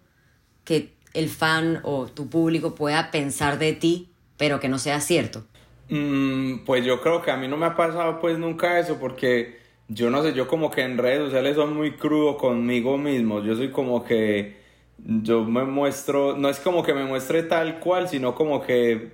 que 0.64 0.93
el 1.14 1.28
fan 1.28 1.81
o 1.85 2.07
tu 2.07 2.28
público 2.28 2.75
pueda 2.75 3.12
pensar 3.12 3.59
de 3.61 3.73
ti 3.73 4.09
pero 4.37 4.59
que 4.59 4.69
no 4.69 4.81
sea 4.81 5.00
cierto? 5.00 5.45
Mm, 5.88 6.64
pues 6.64 6.85
yo 6.85 7.00
creo 7.00 7.23
que 7.23 7.31
a 7.31 7.37
mí 7.37 7.47
no 7.47 7.57
me 7.57 7.66
ha 7.66 7.76
pasado 7.76 8.19
pues 8.21 8.37
nunca 8.37 8.81
eso 8.81 8.99
porque 8.99 9.61
yo 9.87 10.11
no 10.11 10.25
sé, 10.25 10.35
yo 10.35 10.49
como 10.49 10.73
que 10.73 10.83
en 10.83 10.99
redes 10.99 11.21
sociales 11.21 11.55
soy 11.55 11.69
muy 11.69 11.93
crudo 11.93 12.37
conmigo 12.37 12.99
mismo, 12.99 13.45
yo 13.45 13.55
soy 13.55 13.71
como 13.71 14.05
que 14.05 14.57
yo 14.99 15.45
me 15.45 15.62
muestro, 15.62 16.37
no 16.37 16.49
es 16.49 16.59
como 16.59 16.83
que 16.83 16.95
me 16.95 17.05
muestre 17.05 17.45
tal 17.45 17.78
cual, 17.78 18.09
sino 18.09 18.35
como 18.35 18.61
que 18.61 19.12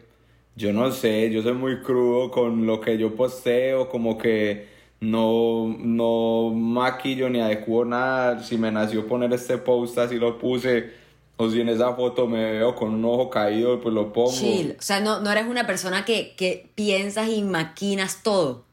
yo 0.56 0.72
no 0.72 0.90
sé, 0.90 1.30
yo 1.30 1.42
soy 1.42 1.54
muy 1.54 1.80
crudo 1.80 2.30
con 2.30 2.66
lo 2.66 2.80
que 2.80 2.98
yo 2.98 3.14
posteo, 3.14 3.88
como 3.88 4.18
que 4.18 4.68
no, 5.00 5.74
no 5.78 6.50
maquillo 6.54 7.28
ni 7.28 7.40
adecuo 7.40 7.84
nada. 7.84 8.42
Si 8.42 8.56
me 8.56 8.70
nació 8.70 9.06
poner 9.06 9.32
este 9.32 9.58
post, 9.58 9.98
así 9.98 10.16
lo 10.16 10.38
puse. 10.38 10.92
O 11.36 11.50
si 11.50 11.60
en 11.60 11.70
esa 11.70 11.94
foto 11.94 12.28
me 12.28 12.52
veo 12.52 12.76
con 12.76 12.94
un 12.94 13.04
ojo 13.04 13.28
caído, 13.28 13.80
pues 13.80 13.94
lo 13.94 14.12
pongo. 14.12 14.30
Chill. 14.30 14.76
O 14.78 14.82
sea, 14.82 15.00
no, 15.00 15.20
no 15.20 15.30
eres 15.32 15.46
una 15.46 15.66
persona 15.66 16.04
que, 16.04 16.34
que 16.36 16.70
piensas 16.74 17.28
y 17.30 17.42
maquinas 17.42 18.22
todo. 18.22 18.64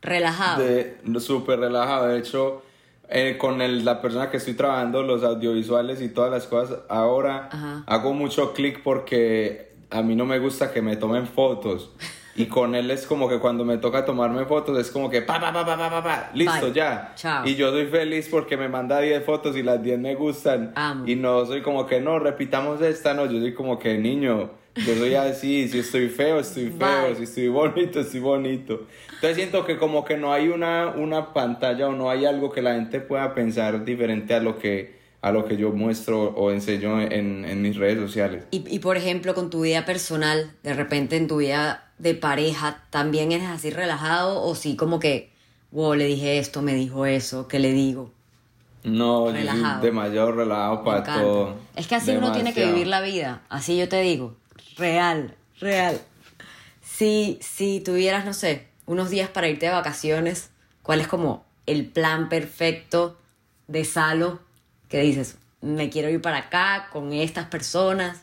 Relajado. 0.00 0.64
Súper 1.18 1.58
relajado. 1.58 2.08
De 2.08 2.18
hecho, 2.18 2.62
eh, 3.10 3.36
con 3.38 3.60
el, 3.60 3.84
la 3.84 4.00
persona 4.00 4.30
que 4.30 4.38
estoy 4.38 4.54
trabajando, 4.54 5.02
los 5.02 5.22
audiovisuales 5.22 6.00
y 6.00 6.08
todas 6.08 6.30
las 6.30 6.46
cosas, 6.46 6.78
ahora 6.88 7.48
Ajá. 7.52 7.84
hago 7.86 8.14
mucho 8.14 8.54
clic 8.54 8.82
porque 8.82 9.73
a 9.94 10.02
mí 10.02 10.16
no 10.16 10.26
me 10.26 10.38
gusta 10.40 10.72
que 10.72 10.82
me 10.82 10.96
tomen 10.96 11.26
fotos. 11.26 11.90
Y 12.36 12.46
con 12.46 12.74
él 12.74 12.90
es 12.90 13.06
como 13.06 13.28
que 13.28 13.38
cuando 13.38 13.64
me 13.64 13.78
toca 13.78 14.04
tomarme 14.04 14.44
fotos 14.44 14.76
es 14.76 14.90
como 14.90 15.08
que 15.08 15.22
pa, 15.22 15.38
pa, 15.38 15.52
pa, 15.52 15.64
pa, 15.64 15.76
pa, 15.76 15.88
pa, 15.88 16.02
pa, 16.02 16.30
listo, 16.34 16.66
Bye. 16.66 16.72
ya. 16.72 17.12
Chao. 17.14 17.46
Y 17.46 17.54
yo 17.54 17.70
soy 17.70 17.86
feliz 17.86 18.28
porque 18.28 18.56
me 18.56 18.68
manda 18.68 18.98
10 18.98 19.24
fotos 19.24 19.56
y 19.56 19.62
las 19.62 19.80
10 19.80 20.00
me 20.00 20.16
gustan. 20.16 20.72
Amo. 20.74 21.04
Y 21.06 21.14
no 21.14 21.46
soy 21.46 21.62
como 21.62 21.86
que 21.86 22.00
no, 22.00 22.18
repitamos 22.18 22.82
esta, 22.82 23.14
no, 23.14 23.26
yo 23.26 23.38
soy 23.38 23.54
como 23.54 23.78
que 23.78 23.96
niño, 23.98 24.50
yo 24.74 24.96
soy 24.96 25.14
así, 25.14 25.68
si 25.68 25.78
estoy 25.78 26.08
feo, 26.08 26.40
estoy 26.40 26.70
feo, 26.70 27.06
Bye. 27.06 27.14
si 27.14 27.22
estoy 27.22 27.46
bonito, 27.46 28.00
estoy 28.00 28.18
bonito. 28.18 28.82
Entonces 29.14 29.36
siento 29.36 29.64
que 29.64 29.78
como 29.78 30.04
que 30.04 30.16
no 30.16 30.32
hay 30.32 30.48
una, 30.48 30.88
una 30.88 31.32
pantalla 31.32 31.86
o 31.86 31.92
no 31.92 32.10
hay 32.10 32.24
algo 32.24 32.50
que 32.50 32.62
la 32.62 32.74
gente 32.74 32.98
pueda 32.98 33.32
pensar 33.32 33.84
diferente 33.84 34.34
a 34.34 34.40
lo 34.40 34.58
que, 34.58 35.03
a 35.24 35.32
lo 35.32 35.46
que 35.46 35.56
yo 35.56 35.72
muestro 35.72 36.34
o 36.34 36.50
enseño 36.50 37.00
en, 37.00 37.46
en 37.46 37.62
mis 37.62 37.76
redes 37.76 37.98
sociales. 37.98 38.44
Y, 38.50 38.62
y 38.68 38.78
por 38.80 38.98
ejemplo, 38.98 39.34
con 39.34 39.48
tu 39.48 39.62
vida 39.62 39.86
personal, 39.86 40.52
de 40.62 40.74
repente 40.74 41.16
en 41.16 41.28
tu 41.28 41.38
vida 41.38 41.90
de 41.96 42.14
pareja, 42.14 42.82
¿también 42.90 43.32
eres 43.32 43.48
así 43.48 43.70
relajado? 43.70 44.42
O 44.42 44.54
sí, 44.54 44.76
como 44.76 45.00
que, 45.00 45.32
wow, 45.70 45.94
le 45.94 46.04
dije 46.04 46.38
esto, 46.38 46.60
me 46.60 46.74
dijo 46.74 47.06
eso, 47.06 47.48
¿qué 47.48 47.58
le 47.58 47.72
digo? 47.72 48.12
No, 48.82 49.28
yo 49.28 49.32
Relajado. 49.32 49.80
soy 49.80 49.88
demasiado 49.90 50.32
relajado 50.32 50.84
para 50.84 51.02
todo. 51.02 51.56
Es 51.74 51.86
que 51.86 51.94
así 51.94 52.10
uno 52.10 52.32
tiene 52.32 52.52
que 52.52 52.60
Demasiado. 52.60 52.72
vivir 52.74 52.86
la 52.88 53.00
vida, 53.00 53.42
así 53.48 53.78
yo 53.78 53.88
te 53.88 54.02
digo, 54.02 54.36
real, 54.76 55.34
real. 55.58 56.02
Si, 56.82 57.38
si 57.40 57.80
tuvieras, 57.80 58.26
no 58.26 58.34
sé, 58.34 58.68
unos 58.84 59.08
días 59.08 59.30
para 59.30 59.48
irte 59.48 59.64
de 59.64 59.72
vacaciones, 59.72 60.50
¿cuál 60.82 61.00
es 61.00 61.08
como 61.08 61.46
el 61.64 61.86
plan 61.86 62.28
perfecto 62.28 63.16
de 63.68 63.86
Salo 63.86 64.40
que 64.94 65.00
dices, 65.00 65.38
me 65.60 65.90
quiero 65.90 66.08
ir 66.08 66.22
para 66.22 66.36
acá 66.36 66.88
con 66.92 67.12
estas 67.12 67.46
personas? 67.46 68.22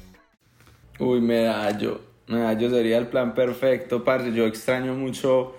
Uy, 1.01 1.19
medallo. 1.19 1.99
Medallo 2.27 2.69
sería 2.69 2.99
el 2.99 3.07
plan 3.07 3.33
perfecto, 3.33 4.03
parce. 4.03 4.31
Yo 4.33 4.45
extraño 4.45 4.93
mucho 4.93 5.55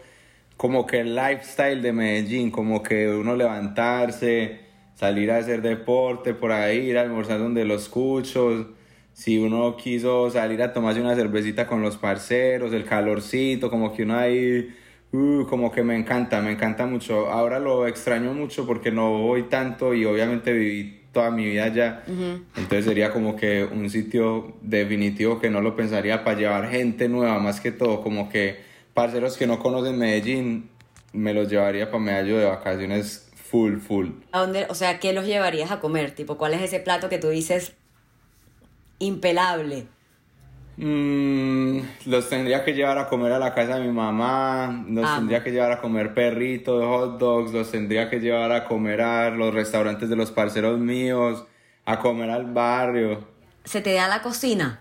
como 0.57 0.87
que 0.87 1.01
el 1.01 1.17
lifestyle 1.17 1.83
de 1.83 1.93
Medellín, 1.93 2.53
como 2.53 2.81
que 2.81 3.09
uno 3.09 3.35
levantarse, 3.35 4.61
salir 4.95 5.33
a 5.33 5.39
hacer 5.39 5.61
deporte 5.61 6.33
por 6.33 6.53
ahí, 6.53 6.91
ir 6.91 6.99
a 6.99 7.03
almorzar 7.03 7.41
donde 7.41 7.65
los 7.65 7.89
cuchos. 7.89 8.67
Si 9.15 9.39
uno 9.39 9.77
quiso 9.77 10.31
salir 10.31 10.63
a 10.63 10.73
tomarse 10.73 11.01
una 11.01 11.17
cervecita 11.17 11.67
con 11.67 11.83
los 11.83 11.97
parceros, 11.97 12.73
el 12.73 12.85
calorcito, 12.85 13.69
como 13.69 13.93
que 13.93 14.05
uno 14.05 14.17
ahí, 14.17 14.69
uh, 15.13 15.45
como 15.49 15.73
que 15.73 15.83
me 15.83 15.97
encanta, 15.97 16.41
me 16.41 16.53
encanta 16.53 16.87
mucho. 16.87 17.29
Ahora 17.31 17.59
lo 17.59 17.89
extraño 17.89 18.33
mucho 18.33 18.65
porque 18.65 18.93
no 18.93 19.11
voy 19.19 19.45
tanto 19.49 19.93
y 19.93 20.05
obviamente 20.05 20.53
viví 20.53 21.02
toda 21.13 21.31
mi 21.31 21.45
vida 21.45 21.65
allá. 21.65 22.03
Entonces 22.57 22.85
sería 22.85 23.13
como 23.13 23.37
que 23.37 23.65
un 23.65 23.89
sitio 23.91 24.57
definitivo 24.63 25.39
que 25.39 25.51
no 25.51 25.61
lo 25.61 25.77
pensaría 25.77 26.25
para 26.25 26.39
llevar 26.39 26.71
gente 26.71 27.09
nueva, 27.09 27.39
más 27.39 27.61
que 27.61 27.71
todo, 27.71 28.03
como 28.03 28.29
que 28.29 28.61
parceros 28.95 29.37
que 29.37 29.47
no 29.47 29.59
conocen 29.59 29.99
Medellín, 29.99 30.71
me 31.13 31.35
los 31.35 31.49
llevaría 31.49 31.91
para 31.91 32.03
Medallo 32.03 32.39
de 32.39 32.47
vacaciones 32.47 33.31
full, 33.35 33.79
full. 33.79 34.09
¿A 34.33 34.41
dónde, 34.41 34.67
o 34.69 34.75
sea, 34.75 34.99
qué 34.99 35.13
los 35.13 35.27
llevarías 35.27 35.71
a 35.71 35.81
comer? 35.81 36.13
Tipo, 36.13 36.39
¿cuál 36.39 36.55
es 36.55 36.63
ese 36.63 36.81
plato 36.81 37.09
que 37.09 37.19
tú 37.19 37.29
dices 37.29 37.75
impelable? 38.99 39.87
Mm, 40.77 41.81
los 42.07 42.29
tendría 42.31 42.65
que 42.65 42.73
llevar 42.73 42.97
a 42.99 43.09
comer 43.09 43.33
a 43.33 43.39
la 43.39 43.55
casa 43.55 43.77
de 43.77 43.83
mi 43.87 43.93
mamá, 43.93 44.85
los 44.89 45.05
Amo. 45.05 45.17
tendría 45.19 45.45
que 45.45 45.51
llevar 45.51 45.71
a 45.73 45.81
comer 45.81 46.15
perritos, 46.15 46.83
hot 46.85 47.19
dogs, 47.19 47.53
los 47.53 47.71
tendría 47.71 48.09
que 48.09 48.21
llevar 48.21 48.51
a 48.53 48.65
comer 48.65 49.03
a 49.03 49.31
los 49.31 49.53
restaurantes 49.53 50.09
de 50.09 50.17
los 50.17 50.31
parceros 50.31 50.79
míos, 50.79 51.45
a 51.85 51.99
comer 51.99 52.31
al 52.31 52.47
barrio, 52.53 53.27
¿Se 53.65 53.81
te 53.81 53.93
da 53.95 54.09
la 54.09 54.23
cocina? 54.23 54.81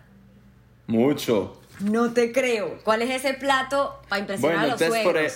mucho. 0.87 1.57
No 1.81 2.11
te 2.13 2.31
creo. 2.31 2.77
¿Cuál 2.83 3.01
es 3.01 3.09
ese 3.09 3.33
plato 3.33 3.99
para 4.07 4.19
impresionar 4.21 4.57
Bueno, 4.57 4.67
a 4.67 4.71
los 4.73 4.81
entonces 4.81 5.03
por, 5.03 5.17
e- 5.17 5.31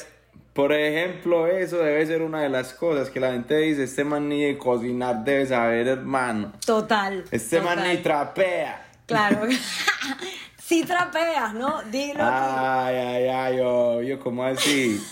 por 0.54 0.74
ejemplo, 0.74 1.48
eso 1.48 1.78
debe 1.80 2.06
ser 2.06 2.22
una 2.22 2.42
de 2.42 2.50
las 2.50 2.74
cosas 2.74 3.10
que 3.10 3.20
la 3.20 3.32
gente 3.34 3.58
dice, 3.58 3.84
este 3.84 4.04
man 4.04 4.30
ni 4.30 4.44
de 4.44 4.58
cocinar 4.58 5.24
debe 5.24 5.46
saber, 5.48 5.88
hermano. 5.88 6.54
Total. 6.66 7.24
Este 7.32 7.60
man 7.62 7.76
total. 7.78 7.90
ni 7.96 7.98
trapea. 8.04 8.88
Claro. 9.06 9.42
sí 10.66 10.84
trapeas, 10.84 11.54
¿no? 11.54 11.82
Dilo. 11.92 12.24
Ay, 12.24 12.96
ay, 12.96 13.28
ay, 13.28 13.60
obvio, 13.64 14.20
¿cómo 14.20 14.44
así? 14.44 15.00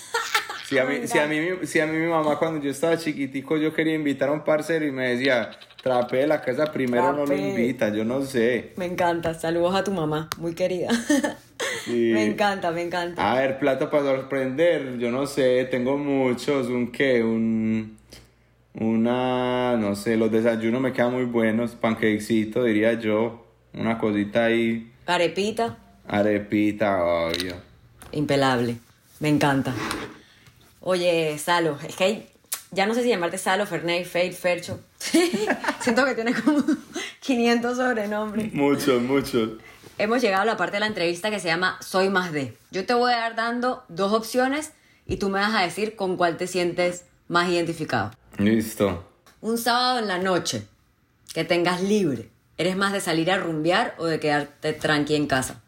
Si 0.65 0.79
a, 0.79 0.85
mí, 0.85 1.05
si, 1.05 1.19
a 1.19 1.27
mí, 1.27 1.39
mi- 1.39 1.67
si 1.67 1.79
a 1.81 1.85
mí 1.85 1.95
mi 1.97 2.07
mamá 2.07 2.39
cuando 2.39 2.63
yo 2.63 2.71
estaba 2.71 2.97
chiquitico 2.97 3.57
yo 3.57 3.73
quería 3.75 3.93
invitar 3.93 4.29
a 4.29 4.31
un 4.31 4.43
parcero 4.43 4.85
y 4.87 4.91
me 4.91 5.09
decía, 5.09 5.51
trapee 5.83 6.25
la 6.25 6.41
casa 6.41 6.71
primero, 6.71 7.13
no 7.13 7.25
lo 7.25 7.35
invita, 7.35 7.89
yo 7.89 8.03
no 8.05 8.21
sé. 8.23 8.71
Me 8.77 8.85
encanta. 8.85 9.35
Saludos 9.35 9.75
a 9.75 9.83
tu 9.83 9.91
mamá, 9.91 10.29
muy 10.37 10.55
querida. 10.55 10.89
Sí. 11.85 12.11
Me 12.13 12.25
encanta, 12.25 12.71
me 12.71 12.81
encanta. 12.81 13.31
A 13.31 13.35
ver, 13.41 13.59
plato 13.59 13.89
para 13.89 14.03
sorprender, 14.03 14.97
yo 14.99 15.11
no 15.11 15.27
sé, 15.27 15.65
tengo 15.69 15.97
muchos, 15.97 16.67
un 16.67 16.91
qué, 16.91 17.21
un... 17.23 17.97
Una, 18.73 19.75
no 19.77 19.95
sé, 19.95 20.15
los 20.17 20.31
desayunos 20.31 20.79
me 20.81 20.93
quedan 20.93 21.11
muy 21.13 21.25
buenos, 21.25 21.75
panquecito 21.75 22.63
diría 22.63 22.93
yo, 22.93 23.45
una 23.73 23.97
cosita 23.99 24.45
ahí, 24.45 24.92
Arepita, 25.05 25.77
arepita, 26.07 27.03
obvio. 27.03 27.55
impelable. 28.11 28.77
Me 29.19 29.29
encanta. 29.29 29.73
Oye, 30.81 31.37
Salo, 31.39 31.77
es 31.87 31.95
que 31.95 32.03
hay- 32.03 32.29
ya 32.71 32.85
no 32.87 32.93
sé 32.93 33.03
si 33.03 33.09
llamarte 33.09 33.37
Salo, 33.37 33.65
Ferney, 33.65 34.03
Fate, 34.05 34.31
Fercho. 34.33 34.79
Siento 35.79 36.05
que 36.05 36.15
tienes 36.15 36.41
como 36.41 36.63
500 37.21 37.77
sobrenombres. 37.77 38.53
Muchos, 38.53 39.01
muchos. 39.01 39.51
Hemos 39.97 40.21
llegado 40.21 40.41
a 40.41 40.45
la 40.45 40.57
parte 40.57 40.77
de 40.77 40.79
la 40.81 40.87
entrevista 40.87 41.29
que 41.29 41.39
se 41.39 41.47
llama 41.47 41.77
Soy 41.81 42.09
más 42.09 42.31
de. 42.31 42.57
Yo 42.71 42.85
te 42.85 42.93
voy 42.95 43.13
a 43.13 43.17
dar 43.17 43.35
dando 43.35 43.83
dos 43.89 44.11
opciones 44.11 44.71
y 45.05 45.17
tú 45.17 45.29
me 45.29 45.39
vas 45.39 45.53
a 45.53 45.61
decir 45.61 45.95
con 45.95 46.17
cuál 46.17 46.37
te 46.37 46.47
sientes 46.47 47.05
más 47.27 47.49
identificado. 47.49 48.11
Listo. 48.39 49.07
Un 49.41 49.57
sábado 49.57 49.99
en 49.99 50.07
la 50.07 50.17
noche 50.17 50.65
que 51.33 51.43
tengas 51.43 51.81
libre, 51.81 52.29
¿eres 52.57 52.75
más 52.75 52.93
de 52.93 52.99
salir 52.99 53.31
a 53.31 53.37
rumbear 53.37 53.95
o 53.97 54.05
de 54.05 54.19
quedarte 54.19 54.73
tranqui 54.73 55.15
en 55.15 55.27
casa? 55.27 55.61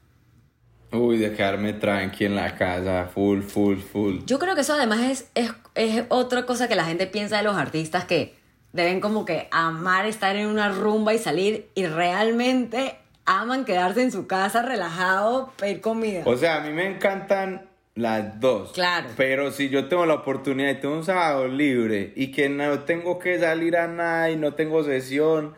Uy, 0.91 1.17
de 1.17 1.33
quedarme 1.33 1.73
tranqui 1.73 2.25
en 2.25 2.35
la 2.35 2.55
casa, 2.55 3.09
full, 3.13 3.41
full, 3.41 3.77
full. 3.79 4.19
Yo 4.25 4.39
creo 4.39 4.55
que 4.55 4.61
eso 4.61 4.73
además 4.73 5.01
es, 5.01 5.29
es, 5.35 5.51
es 5.75 6.05
otra 6.09 6.45
cosa 6.45 6.67
que 6.67 6.75
la 6.75 6.85
gente 6.85 7.07
piensa 7.07 7.37
de 7.37 7.43
los 7.43 7.55
artistas 7.55 8.05
que 8.05 8.35
deben 8.71 8.99
como 8.99 9.25
que 9.25 9.47
amar 9.51 10.05
estar 10.05 10.35
en 10.35 10.47
una 10.47 10.69
rumba 10.69 11.13
y 11.13 11.17
salir 11.17 11.69
y 11.75 11.85
realmente 11.85 12.95
aman 13.25 13.65
quedarse 13.65 14.01
en 14.01 14.11
su 14.11 14.27
casa 14.27 14.61
relajado, 14.61 15.53
pedir 15.57 15.81
comida. 15.81 16.23
O 16.25 16.37
sea, 16.37 16.57
a 16.57 16.61
mí 16.61 16.71
me 16.71 16.85
encantan 16.85 17.67
las 17.95 18.39
dos. 18.39 18.73
Claro. 18.73 19.07
Pero 19.15 19.51
si 19.51 19.69
yo 19.69 19.87
tengo 19.87 20.05
la 20.05 20.15
oportunidad 20.15 20.71
y 20.71 20.75
tengo 20.75 20.95
un 20.95 21.05
sábado 21.05 21.47
libre 21.47 22.11
y 22.15 22.31
que 22.31 22.49
no 22.49 22.79
tengo 22.79 23.17
que 23.19 23.39
salir 23.39 23.77
a 23.77 23.87
nada 23.87 24.29
y 24.29 24.35
no 24.35 24.53
tengo 24.53 24.83
sesión, 24.83 25.55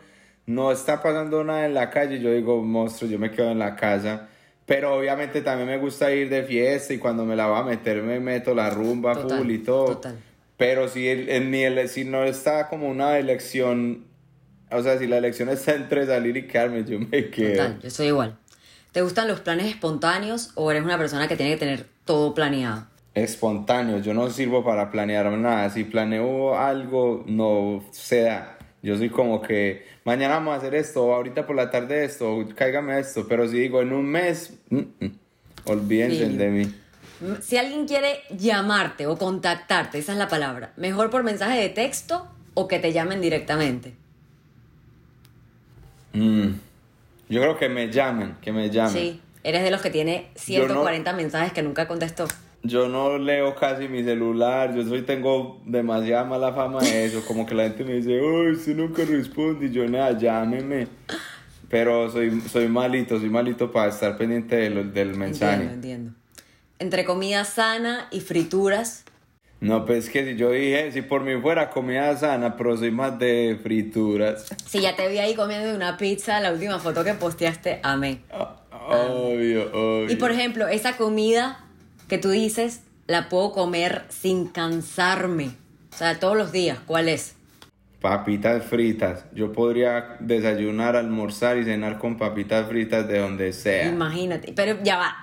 no 0.48 0.72
está 0.72 1.02
pasando 1.02 1.44
nada 1.44 1.66
en 1.66 1.74
la 1.74 1.90
calle, 1.90 2.18
yo 2.20 2.32
digo, 2.32 2.62
monstruo, 2.62 3.10
yo 3.10 3.18
me 3.18 3.30
quedo 3.30 3.50
en 3.50 3.58
la 3.58 3.76
casa. 3.76 4.28
Pero 4.64 4.94
obviamente 4.96 5.42
también 5.42 5.68
me 5.68 5.78
gusta 5.78 6.10
ir 6.12 6.28
de 6.28 6.42
fiesta 6.42 6.92
y 6.94 6.98
cuando 6.98 7.24
me 7.24 7.36
la 7.36 7.46
va 7.46 7.60
a 7.60 7.62
meter 7.64 8.02
me 8.02 8.18
meto 8.18 8.54
la 8.54 8.70
rumba 8.70 9.14
Total, 9.14 9.38
full 9.38 9.50
y 9.50 9.58
todo. 9.58 9.86
total. 9.96 10.16
Pero 10.56 10.88
si, 10.88 11.06
el, 11.08 11.28
en 11.28 11.50
mi 11.50 11.62
ele- 11.64 11.86
si 11.88 12.04
no 12.04 12.24
está 12.24 12.68
como 12.68 12.88
una 12.88 13.18
elección, 13.18 14.04
o 14.70 14.82
sea, 14.82 14.98
si 14.98 15.06
la 15.06 15.18
elección 15.18 15.48
está 15.50 15.74
entre 15.74 16.06
salir 16.06 16.36
y 16.36 16.46
quedarme, 16.46 16.84
yo 16.84 16.98
me 16.98 17.30
quedo. 17.30 17.64
Total, 17.64 17.80
yo 17.82 17.90
soy 17.90 18.06
igual. 18.08 18.36
¿Te 18.92 19.02
gustan 19.02 19.28
los 19.28 19.40
planes 19.40 19.66
espontáneos 19.66 20.50
o 20.54 20.70
eres 20.70 20.82
una 20.82 20.98
persona 20.98 21.28
que 21.28 21.36
tiene 21.36 21.52
que 21.52 21.58
tener 21.58 21.86
todo 22.04 22.34
planeado? 22.34 22.86
Espontáneo, 23.14 23.98
yo 23.98 24.14
no 24.14 24.28
sirvo 24.30 24.64
para 24.64 24.90
planear 24.90 25.30
nada. 25.32 25.70
Si 25.70 25.84
planeo 25.84 26.56
algo, 26.58 27.24
no 27.26 27.84
se 27.92 28.22
da. 28.22 28.57
Yo 28.82 28.96
soy 28.96 29.10
como 29.10 29.42
que 29.42 29.86
mañana 30.04 30.34
vamos 30.34 30.54
a 30.54 30.58
hacer 30.58 30.74
esto, 30.74 31.12
ahorita 31.12 31.46
por 31.46 31.56
la 31.56 31.70
tarde 31.70 32.04
esto, 32.04 32.46
cáigame 32.54 32.98
esto. 33.00 33.26
Pero 33.28 33.48
si 33.48 33.58
digo 33.58 33.82
en 33.82 33.92
un 33.92 34.06
mes, 34.06 34.54
mm, 34.70 34.76
mm, 34.76 35.18
olvídense 35.64 36.26
Sí. 36.26 36.36
de 36.36 36.48
mí. 36.48 36.74
Si 37.42 37.56
alguien 37.56 37.86
quiere 37.88 38.20
llamarte 38.30 39.06
o 39.08 39.18
contactarte, 39.18 39.98
esa 39.98 40.12
es 40.12 40.18
la 40.18 40.28
palabra, 40.28 40.72
mejor 40.76 41.10
por 41.10 41.24
mensaje 41.24 41.58
de 41.60 41.68
texto 41.68 42.28
o 42.54 42.68
que 42.68 42.78
te 42.78 42.92
llamen 42.92 43.20
directamente. 43.20 43.94
Mm. 46.12 46.48
Yo 47.28 47.40
creo 47.40 47.58
que 47.58 47.68
me 47.68 47.90
llamen, 47.90 48.36
que 48.40 48.52
me 48.52 48.70
llamen. 48.70 48.92
Sí, 48.92 49.20
eres 49.42 49.62
de 49.62 49.70
los 49.70 49.82
que 49.82 49.90
tiene 49.90 50.28
140 50.36 51.12
mensajes 51.12 51.52
que 51.52 51.62
nunca 51.62 51.86
contestó. 51.88 52.26
Yo 52.62 52.88
no 52.88 53.18
leo 53.18 53.54
casi 53.54 53.86
mi 53.88 54.02
celular, 54.02 54.74
yo 54.74 54.82
soy, 54.84 55.02
tengo 55.02 55.60
demasiada 55.64 56.24
mala 56.24 56.52
fama 56.52 56.82
de 56.82 57.06
eso, 57.06 57.22
como 57.26 57.46
que 57.46 57.54
la 57.54 57.64
gente 57.64 57.84
me 57.84 57.94
dice, 57.94 58.20
uy, 58.20 58.52
usted 58.52 58.74
nunca 58.76 59.04
responde, 59.04 59.66
y 59.66 59.70
yo 59.70 59.88
nada, 59.88 60.18
llámeme. 60.18 60.88
Pero 61.70 62.10
soy, 62.10 62.40
soy 62.40 62.66
malito, 62.68 63.18
soy 63.20 63.28
malito 63.30 63.70
para 63.70 63.90
estar 63.90 64.16
pendiente 64.16 64.56
de 64.56 64.70
lo- 64.70 64.84
del 64.84 65.14
mensaje. 65.16 65.52
Entiendo, 65.54 65.74
entiendo. 65.74 66.12
Entre 66.80 67.04
comida 67.04 67.44
sana 67.44 68.08
y 68.10 68.20
frituras, 68.20 69.04
No, 69.60 69.84
pues 69.84 70.08
que 70.08 70.24
si 70.24 70.36
yo 70.36 70.52
dije, 70.52 70.92
si 70.92 71.02
por 71.02 71.22
mí 71.22 71.40
fuera 71.40 71.70
comida 71.70 72.16
sana, 72.16 72.56
pero 72.56 72.76
soy 72.76 72.90
más 72.92 73.18
de 73.18 73.58
frituras. 73.62 74.46
si 74.66 74.80
ya 74.80 74.94
te 74.94 75.08
vi 75.08 75.18
ahí 75.18 75.34
comiendo 75.34 75.74
una 75.74 75.96
pizza, 75.96 76.38
la 76.40 76.52
última 76.52 76.78
foto 76.78 77.02
que 77.04 77.14
posteaste, 77.14 77.80
amé. 77.82 78.20
Ah, 78.30 78.56
Obvio, 78.70 79.68
obvio. 79.72 80.10
Y 80.12 80.16
por 80.16 80.30
ejemplo, 80.30 80.68
esa 80.68 80.96
comida 80.96 81.64
que 82.08 82.18
tú 82.18 82.30
dices, 82.30 82.82
la 83.06 83.28
puedo 83.28 83.52
comer 83.52 84.04
sin 84.08 84.48
cansarme. 84.48 85.52
O 85.92 85.96
sea, 85.96 86.18
todos 86.18 86.36
los 86.36 86.52
días, 86.52 86.78
¿cuál 86.86 87.08
es? 87.08 87.34
Papitas 88.00 88.64
fritas. 88.64 89.24
Yo 89.34 89.52
podría 89.52 90.16
desayunar, 90.20 90.94
almorzar 90.96 91.58
y 91.58 91.64
cenar 91.64 91.98
con 91.98 92.16
papitas 92.16 92.68
fritas 92.68 93.08
de 93.08 93.18
donde 93.18 93.52
sea. 93.52 93.88
Imagínate. 93.88 94.52
Pero 94.52 94.82
ya 94.82 94.98
va. 94.98 95.16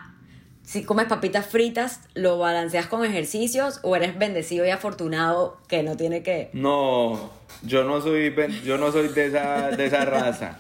Si 0.64 0.84
comes 0.84 1.06
papitas 1.06 1.46
fritas, 1.46 2.02
¿lo 2.16 2.40
balanceas 2.40 2.88
con 2.88 3.06
ejercicios 3.06 3.80
o 3.84 3.96
eres 3.96 4.18
bendecido 4.18 4.66
y 4.66 4.72
afortunado 4.72 5.58
que 5.68 5.84
no 5.84 5.96
tiene 5.96 6.24
que... 6.24 6.50
No, 6.54 7.30
yo 7.62 7.84
no 7.84 8.02
soy, 8.02 8.30
ben- 8.32 8.64
yo 8.64 8.78
no 8.80 8.92
soy 8.92 9.10
de 9.10 9.28
esa, 9.28 9.70
de 9.70 9.86
esa 9.86 10.06
raza. 10.06 10.58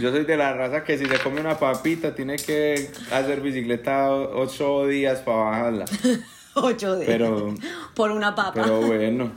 Yo 0.00 0.10
soy 0.10 0.24
de 0.24 0.36
la 0.36 0.52
raza 0.54 0.82
que 0.84 0.96
si 0.98 1.06
se 1.06 1.18
come 1.18 1.40
una 1.40 1.58
papita 1.58 2.14
tiene 2.14 2.36
que 2.36 2.90
hacer 3.12 3.40
bicicleta 3.40 4.10
ocho 4.10 4.86
días 4.86 5.20
para 5.20 5.36
bajarla. 5.38 5.84
Ocho 6.54 6.96
días. 6.96 7.06
Pero, 7.06 7.54
Por 7.94 8.10
una 8.10 8.34
papa. 8.34 8.52
pero 8.54 8.80
bueno, 8.86 9.30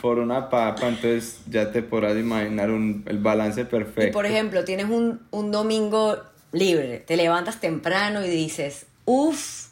por 0.00 0.18
una 0.20 0.48
papa, 0.48 0.88
entonces 0.88 1.40
ya 1.48 1.72
te 1.72 1.82
podrás 1.82 2.16
imaginar 2.16 2.70
un- 2.70 3.02
el 3.08 3.18
balance 3.18 3.64
perfecto. 3.64 4.10
Y 4.10 4.12
por 4.12 4.26
ejemplo, 4.26 4.62
tienes 4.64 4.86
un, 4.86 5.20
un 5.32 5.50
domingo 5.50 6.18
libre, 6.52 6.98
te 6.98 7.16
levantas 7.16 7.58
temprano 7.60 8.24
y 8.24 8.28
dices, 8.28 8.86
uff, 9.06 9.66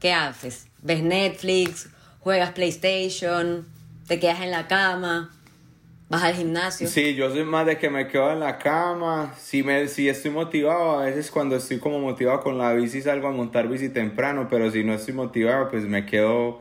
¿qué 0.00 0.12
haces? 0.12 0.66
¿Ves 0.82 1.02
Netflix? 1.02 1.88
¿Juegas 2.20 2.50
PlayStation? 2.50 3.66
¿Te 4.06 4.20
quedas 4.20 4.40
en 4.42 4.50
la 4.50 4.66
cama? 4.68 5.30
¿Vas 6.12 6.24
al 6.24 6.34
gimnasio? 6.34 6.86
Sí, 6.88 7.14
yo 7.14 7.30
soy 7.30 7.42
más 7.42 7.64
de 7.64 7.78
que 7.78 7.88
me 7.88 8.06
quedo 8.06 8.30
en 8.32 8.40
la 8.40 8.58
cama. 8.58 9.34
Si, 9.38 9.62
me, 9.62 9.88
si 9.88 10.10
estoy 10.10 10.30
motivado, 10.30 11.00
a 11.00 11.06
veces 11.06 11.30
cuando 11.30 11.56
estoy 11.56 11.78
como 11.78 12.00
motivado 12.00 12.40
con 12.40 12.58
la 12.58 12.74
bici 12.74 13.00
salgo 13.00 13.28
a 13.28 13.30
montar 13.30 13.66
bici 13.66 13.88
temprano, 13.88 14.46
pero 14.50 14.70
si 14.70 14.84
no 14.84 14.92
estoy 14.92 15.14
motivado, 15.14 15.70
pues 15.70 15.84
me 15.84 16.04
quedo 16.04 16.60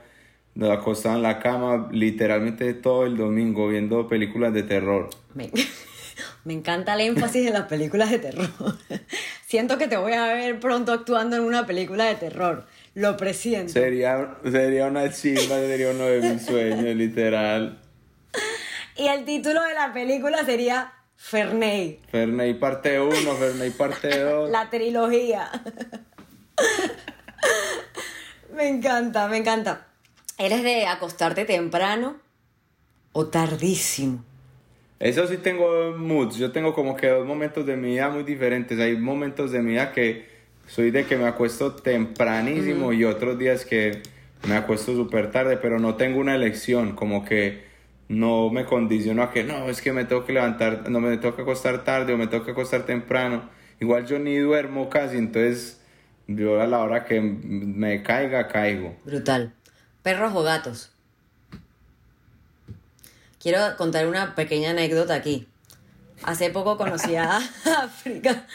acostado 0.72 1.18
en 1.18 1.24
la 1.24 1.40
cama 1.40 1.90
literalmente 1.92 2.74
todo 2.76 3.06
el 3.06 3.18
domingo 3.18 3.68
viendo 3.68 4.08
películas 4.08 4.54
de 4.54 4.64
terror. 4.64 5.10
Me, 5.34 5.52
me 6.46 6.54
encanta 6.54 6.94
el 6.94 7.02
énfasis 7.02 7.46
en 7.46 7.52
las 7.52 7.68
películas 7.68 8.10
de 8.10 8.20
terror. 8.20 8.48
Siento 9.48 9.78
que 9.78 9.90
te 9.90 9.98
voy 9.98 10.14
a 10.14 10.28
ver 10.28 10.62
pronto 10.62 10.94
actuando 10.94 11.36
en 11.36 11.44
una 11.44 11.66
película 11.66 12.06
de 12.06 12.16
terror. 12.16 12.68
Lo 12.96 13.18
presiento. 13.18 13.74
Sería, 13.74 14.38
sería 14.50 14.86
una 14.86 15.12
chimba, 15.12 15.58
sería 15.58 15.92
uno 15.92 16.06
de 16.06 16.22
mis 16.22 16.46
sueños, 16.46 16.96
literal. 16.96 17.81
Y 18.98 19.08
el 19.08 19.26
título 19.26 19.62
de 19.64 19.74
la 19.74 19.94
película 19.94 20.44
sería 20.46 20.94
Ferney, 21.16 22.00
Ferney 22.10 22.54
parte 22.56 23.00
1, 23.00 23.12
Ferney 23.36 23.70
parte 23.72 24.20
2. 24.24 24.50
la 24.50 24.70
trilogía. 24.70 25.50
me 28.56 28.68
encanta, 28.68 29.28
me 29.28 29.38
encanta. 29.38 29.88
¿Eres 30.38 30.64
de 30.64 30.88
acostarte 30.88 31.46
temprano 31.46 32.18
o 33.14 33.28
tardísimo? 33.28 34.24
Eso 35.00 35.26
sí 35.28 35.38
tengo 35.38 35.96
moods, 35.98 36.36
yo 36.38 36.52
tengo 36.52 36.74
como 36.76 36.96
que 36.96 37.08
dos 37.08 37.26
momentos 37.26 37.66
de 37.66 37.76
mi 37.76 37.90
vida 37.90 38.10
muy 38.10 38.24
diferentes. 38.24 38.80
Hay 38.80 38.98
momentos 38.98 39.52
de 39.52 39.62
mi 39.62 39.72
vida 39.72 39.92
que 39.94 40.30
soy 40.68 40.92
de 40.92 41.06
que 41.06 41.18
me 41.18 41.26
acuesto 41.28 41.74
tempranísimo 41.76 42.94
y 42.94 43.04
otros 43.06 43.38
días 43.38 43.66
que 43.66 44.04
me 44.48 44.56
acuesto 44.56 44.94
súper 44.96 45.32
tarde, 45.32 45.58
pero 45.58 45.80
no 45.80 45.96
tengo 45.96 46.20
una 46.20 46.36
elección, 46.36 46.96
como 46.96 47.26
que 47.26 47.71
no 48.12 48.50
me 48.50 48.66
condiciono 48.66 49.24
a 49.24 49.32
que 49.32 49.46
no, 49.46 49.70
es 49.70 49.82
que 49.82 49.94
me 49.94 50.04
tengo 50.04 50.26
que 50.26 50.34
levantar, 50.34 50.90
no 50.90 51.00
me 51.00 51.16
tengo 51.18 51.34
que 51.34 51.44
acostar 51.44 51.86
tarde 51.86 52.14
o 52.14 52.18
me 52.18 52.28
tengo 52.28 52.44
que 52.44 52.52
acostar 52.52 52.86
temprano. 52.86 53.50
Igual 53.80 54.06
yo 54.06 54.20
ni 54.20 54.36
duermo 54.36 54.90
casi, 54.90 55.18
entonces 55.18 55.80
yo 56.28 56.60
a 56.60 56.68
la 56.68 56.80
hora 56.80 57.06
que 57.06 57.22
me 57.22 58.04
caiga, 58.04 58.50
caigo. 58.50 58.98
Brutal. 59.06 59.54
¿Perros 60.04 60.34
o 60.36 60.44
gatos? 60.44 60.92
Quiero 63.40 63.78
contar 63.78 64.06
una 64.08 64.36
pequeña 64.36 64.72
anécdota 64.72 65.16
aquí. 65.16 65.48
Hace 66.24 66.50
poco 66.50 66.78
conocí 66.78 67.16
a 67.16 67.38
África 67.82 68.46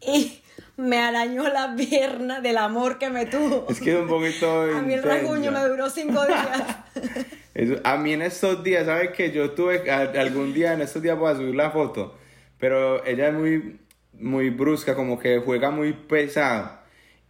y 0.00 0.42
me 0.76 0.98
arañó 0.98 1.48
la 1.48 1.74
pierna 1.76 2.40
del 2.40 2.58
amor 2.58 2.98
que 2.98 3.08
me 3.10 3.26
tuvo. 3.26 3.66
Es 3.68 3.80
que 3.80 3.94
es 3.94 4.00
un 4.00 4.08
poquito... 4.08 4.62
A 4.62 4.82
mí 4.82 4.92
el 4.94 5.02
rasguño 5.02 5.50
me 5.52 5.60
duró 5.60 5.88
cinco 5.90 6.24
días. 6.26 6.46
Eso- 7.54 7.80
a 7.84 7.96
mí 7.96 8.12
en 8.12 8.22
estos 8.22 8.62
días, 8.62 8.84
¿sabes 8.86 9.10
que 9.10 9.32
Yo 9.32 9.52
tuve 9.52 9.90
a- 9.90 10.20
algún 10.20 10.52
día, 10.52 10.74
en 10.74 10.82
estos 10.82 11.02
días 11.02 11.18
voy 11.18 11.32
a 11.32 11.36
subir 11.36 11.54
la 11.54 11.70
foto, 11.70 12.14
pero 12.58 13.04
ella 13.06 13.28
es 13.28 13.34
muy, 13.34 13.80
muy 14.12 14.50
brusca, 14.50 14.94
como 14.94 15.18
que 15.18 15.38
juega 15.38 15.70
muy 15.70 15.92
pesado. 15.94 16.70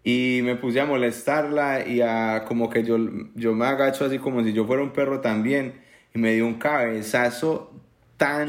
Y 0.02 0.40
me 0.44 0.54
puse 0.56 0.80
a 0.80 0.85
molestarla 0.87 1.87
y 1.87 2.00
a 2.00 2.44
como 2.46 2.70
que 2.70 2.85
yo, 2.85 2.96
yo 3.35 3.54
me 3.54 3.66
agacho 3.66 4.04
así 4.04 4.18
como 4.18 4.42
si 4.44 4.52
yo 4.52 4.64
fuera 4.64 4.82
un 4.82 4.90
perro 4.92 5.20
también. 5.20 5.80
Y 6.14 6.18
me 6.18 6.32
dio 6.32 6.46
un 6.46 6.54
cabezazo 6.54 7.72
tan 8.16 8.48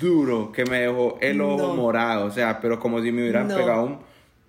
duro 0.00 0.50
que 0.52 0.64
me 0.66 0.80
dejó 0.80 1.16
el 1.20 1.40
ojo 1.40 1.68
No. 1.68 1.74
morado. 1.76 2.26
O 2.26 2.30
sea, 2.30 2.60
pero 2.60 2.78
como 2.80 3.00
si 3.00 3.12
me 3.12 3.22
hubieran 3.22 3.46
No. 3.48 3.56
pegado 3.56 3.82
un 3.84 3.98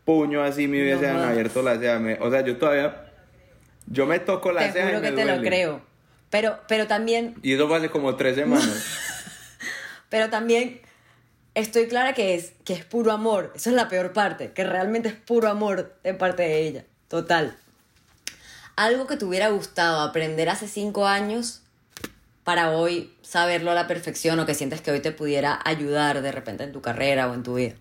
puño 0.09 0.41
así, 0.41 0.67
me 0.67 0.81
hubiesen 0.81 1.13
más. 1.17 1.25
abierto 1.27 1.61
la 1.61 1.77
ceja. 1.77 1.99
Me- 1.99 2.17
o 2.19 2.31
sea, 2.31 2.41
yo 2.41 2.57
todavía... 2.57 3.05
Yo 3.85 4.07
me 4.07 4.17
toco 4.17 4.51
la 4.51 4.61
Te 4.61 4.71
ceja 4.71 4.85
y 4.85 4.95
juro 4.95 5.01
me 5.01 5.09
que 5.09 5.15
te 5.15 5.25
lo 5.25 5.41
creo. 5.41 5.81
Pero, 6.31 6.59
pero 6.67 6.87
también, 6.87 7.35
Y 7.43 7.53
eso 7.53 7.67
fue 7.67 7.77
hace 7.77 7.89
como 7.91 8.15
tres 8.15 8.35
semanas. 8.35 8.85
pero 10.09 10.31
también 10.31 10.81
estoy 11.53 11.87
clara 11.87 12.13
que 12.13 12.33
es, 12.33 12.53
que 12.65 12.73
es 12.73 12.83
puro 12.85 13.11
amor. 13.11 13.51
Eso 13.55 13.69
es 13.69 13.75
la 13.75 13.87
peor 13.87 14.11
parte, 14.11 14.51
que 14.51 14.63
realmente 14.63 15.09
es 15.09 15.15
puro 15.15 15.47
amor 15.47 15.95
de 16.03 16.13
parte 16.15 16.41
de 16.41 16.67
ella. 16.67 16.85
Total. 17.07 17.55
Algo 18.75 19.05
que 19.05 19.15
te 19.15 19.25
hubiera 19.25 19.49
gustado 19.49 20.01
aprender 20.01 20.49
hace 20.49 20.67
cinco 20.67 21.05
años 21.05 21.61
para 22.43 22.71
hoy 22.71 23.13
saberlo 23.21 23.69
a 23.69 23.75
la 23.75 23.85
perfección 23.85 24.39
o 24.39 24.47
que 24.47 24.55
sientes 24.55 24.81
que 24.81 24.89
hoy 24.89 25.01
te 25.01 25.11
pudiera 25.11 25.59
ayudar 25.65 26.23
de 26.23 26.31
repente 26.31 26.63
en 26.63 26.71
tu 26.71 26.81
carrera 26.81 27.29
o 27.29 27.35
en 27.35 27.43
tu 27.43 27.55
vida. 27.55 27.75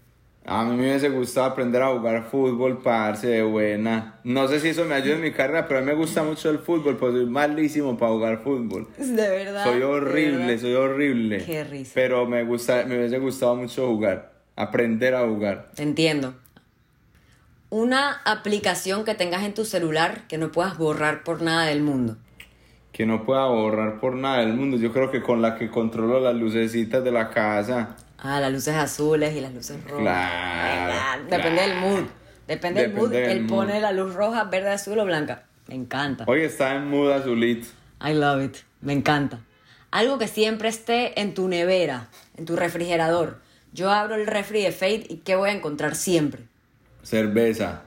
A 0.50 0.64
mí 0.64 0.76
me 0.76 0.88
hubiese 0.88 1.10
gustado 1.10 1.46
aprender 1.46 1.82
a 1.82 1.88
jugar 1.88 2.24
fútbol 2.24 2.80
darse 2.82 3.26
de 3.26 3.42
buena. 3.42 4.18
No 4.24 4.48
sé 4.48 4.60
si 4.60 4.68
eso 4.68 4.86
me 4.86 4.94
ayuda 4.94 5.16
en 5.16 5.20
mi 5.20 5.30
carrera, 5.30 5.68
pero 5.68 5.80
a 5.80 5.82
mí 5.82 5.88
me 5.88 5.94
gusta 5.94 6.22
mucho 6.22 6.48
el 6.48 6.58
fútbol, 6.58 6.96
pues 6.96 7.12
soy 7.12 7.26
malísimo 7.26 7.98
para 7.98 8.12
jugar 8.12 8.42
fútbol. 8.42 8.88
De 8.96 9.28
verdad. 9.28 9.64
Soy 9.64 9.82
horrible, 9.82 10.46
verdad. 10.46 10.60
soy 10.62 10.72
horrible. 10.72 11.44
Qué 11.44 11.64
risa. 11.64 11.92
Pero 11.94 12.24
me 12.24 12.44
gusta, 12.44 12.86
me 12.86 12.96
hubiese 12.96 13.18
gustado 13.18 13.56
mucho 13.56 13.88
jugar, 13.88 14.32
aprender 14.56 15.14
a 15.14 15.26
jugar. 15.26 15.68
Entiendo. 15.76 16.34
Una 17.68 18.22
aplicación 18.24 19.04
que 19.04 19.14
tengas 19.14 19.44
en 19.44 19.52
tu 19.52 19.66
celular 19.66 20.26
que 20.28 20.38
no 20.38 20.50
puedas 20.50 20.78
borrar 20.78 21.24
por 21.24 21.42
nada 21.42 21.66
del 21.66 21.82
mundo. 21.82 22.16
Que 22.92 23.06
no 23.06 23.24
pueda 23.24 23.44
borrar 23.46 24.00
por 24.00 24.14
nada 24.14 24.38
del 24.38 24.54
mundo. 24.54 24.76
Yo 24.76 24.92
creo 24.92 25.10
que 25.10 25.22
con 25.22 25.40
la 25.42 25.56
que 25.56 25.70
controlo 25.70 26.20
las 26.20 26.34
lucecitas 26.34 27.04
de 27.04 27.12
la 27.12 27.30
casa. 27.30 27.96
Ah, 28.18 28.40
las 28.40 28.52
luces 28.52 28.74
azules 28.74 29.34
y 29.36 29.40
las 29.40 29.52
luces 29.54 29.82
rojas. 29.84 30.00
Claro, 30.00 31.24
Depende 31.30 31.62
del 31.62 31.76
mood. 31.76 32.04
Depende 32.48 32.80
del 32.82 32.94
mood. 32.94 33.10
Del 33.10 33.30
Él 33.30 33.40
mood. 33.42 33.48
pone 33.50 33.80
la 33.80 33.92
luz 33.92 34.14
roja, 34.14 34.44
verde, 34.44 34.70
azul 34.70 34.98
o 34.98 35.04
blanca. 35.04 35.44
Me 35.68 35.74
encanta. 35.74 36.24
Hoy 36.26 36.40
está 36.42 36.74
en 36.74 36.88
mood 36.88 37.12
azulito. 37.12 37.68
I 38.04 38.14
love 38.14 38.42
it. 38.42 38.56
Me 38.80 38.92
encanta. 38.92 39.40
Algo 39.90 40.18
que 40.18 40.28
siempre 40.28 40.68
esté 40.68 41.20
en 41.20 41.34
tu 41.34 41.46
nevera, 41.48 42.08
en 42.36 42.44
tu 42.44 42.56
refrigerador. 42.56 43.40
Yo 43.72 43.90
abro 43.90 44.16
el 44.16 44.26
refri 44.26 44.62
de 44.62 44.72
Fate 44.72 45.06
y 45.08 45.16
¿qué 45.18 45.36
voy 45.36 45.50
a 45.50 45.52
encontrar 45.52 45.94
siempre? 45.94 46.42
Cerveza. 47.02 47.82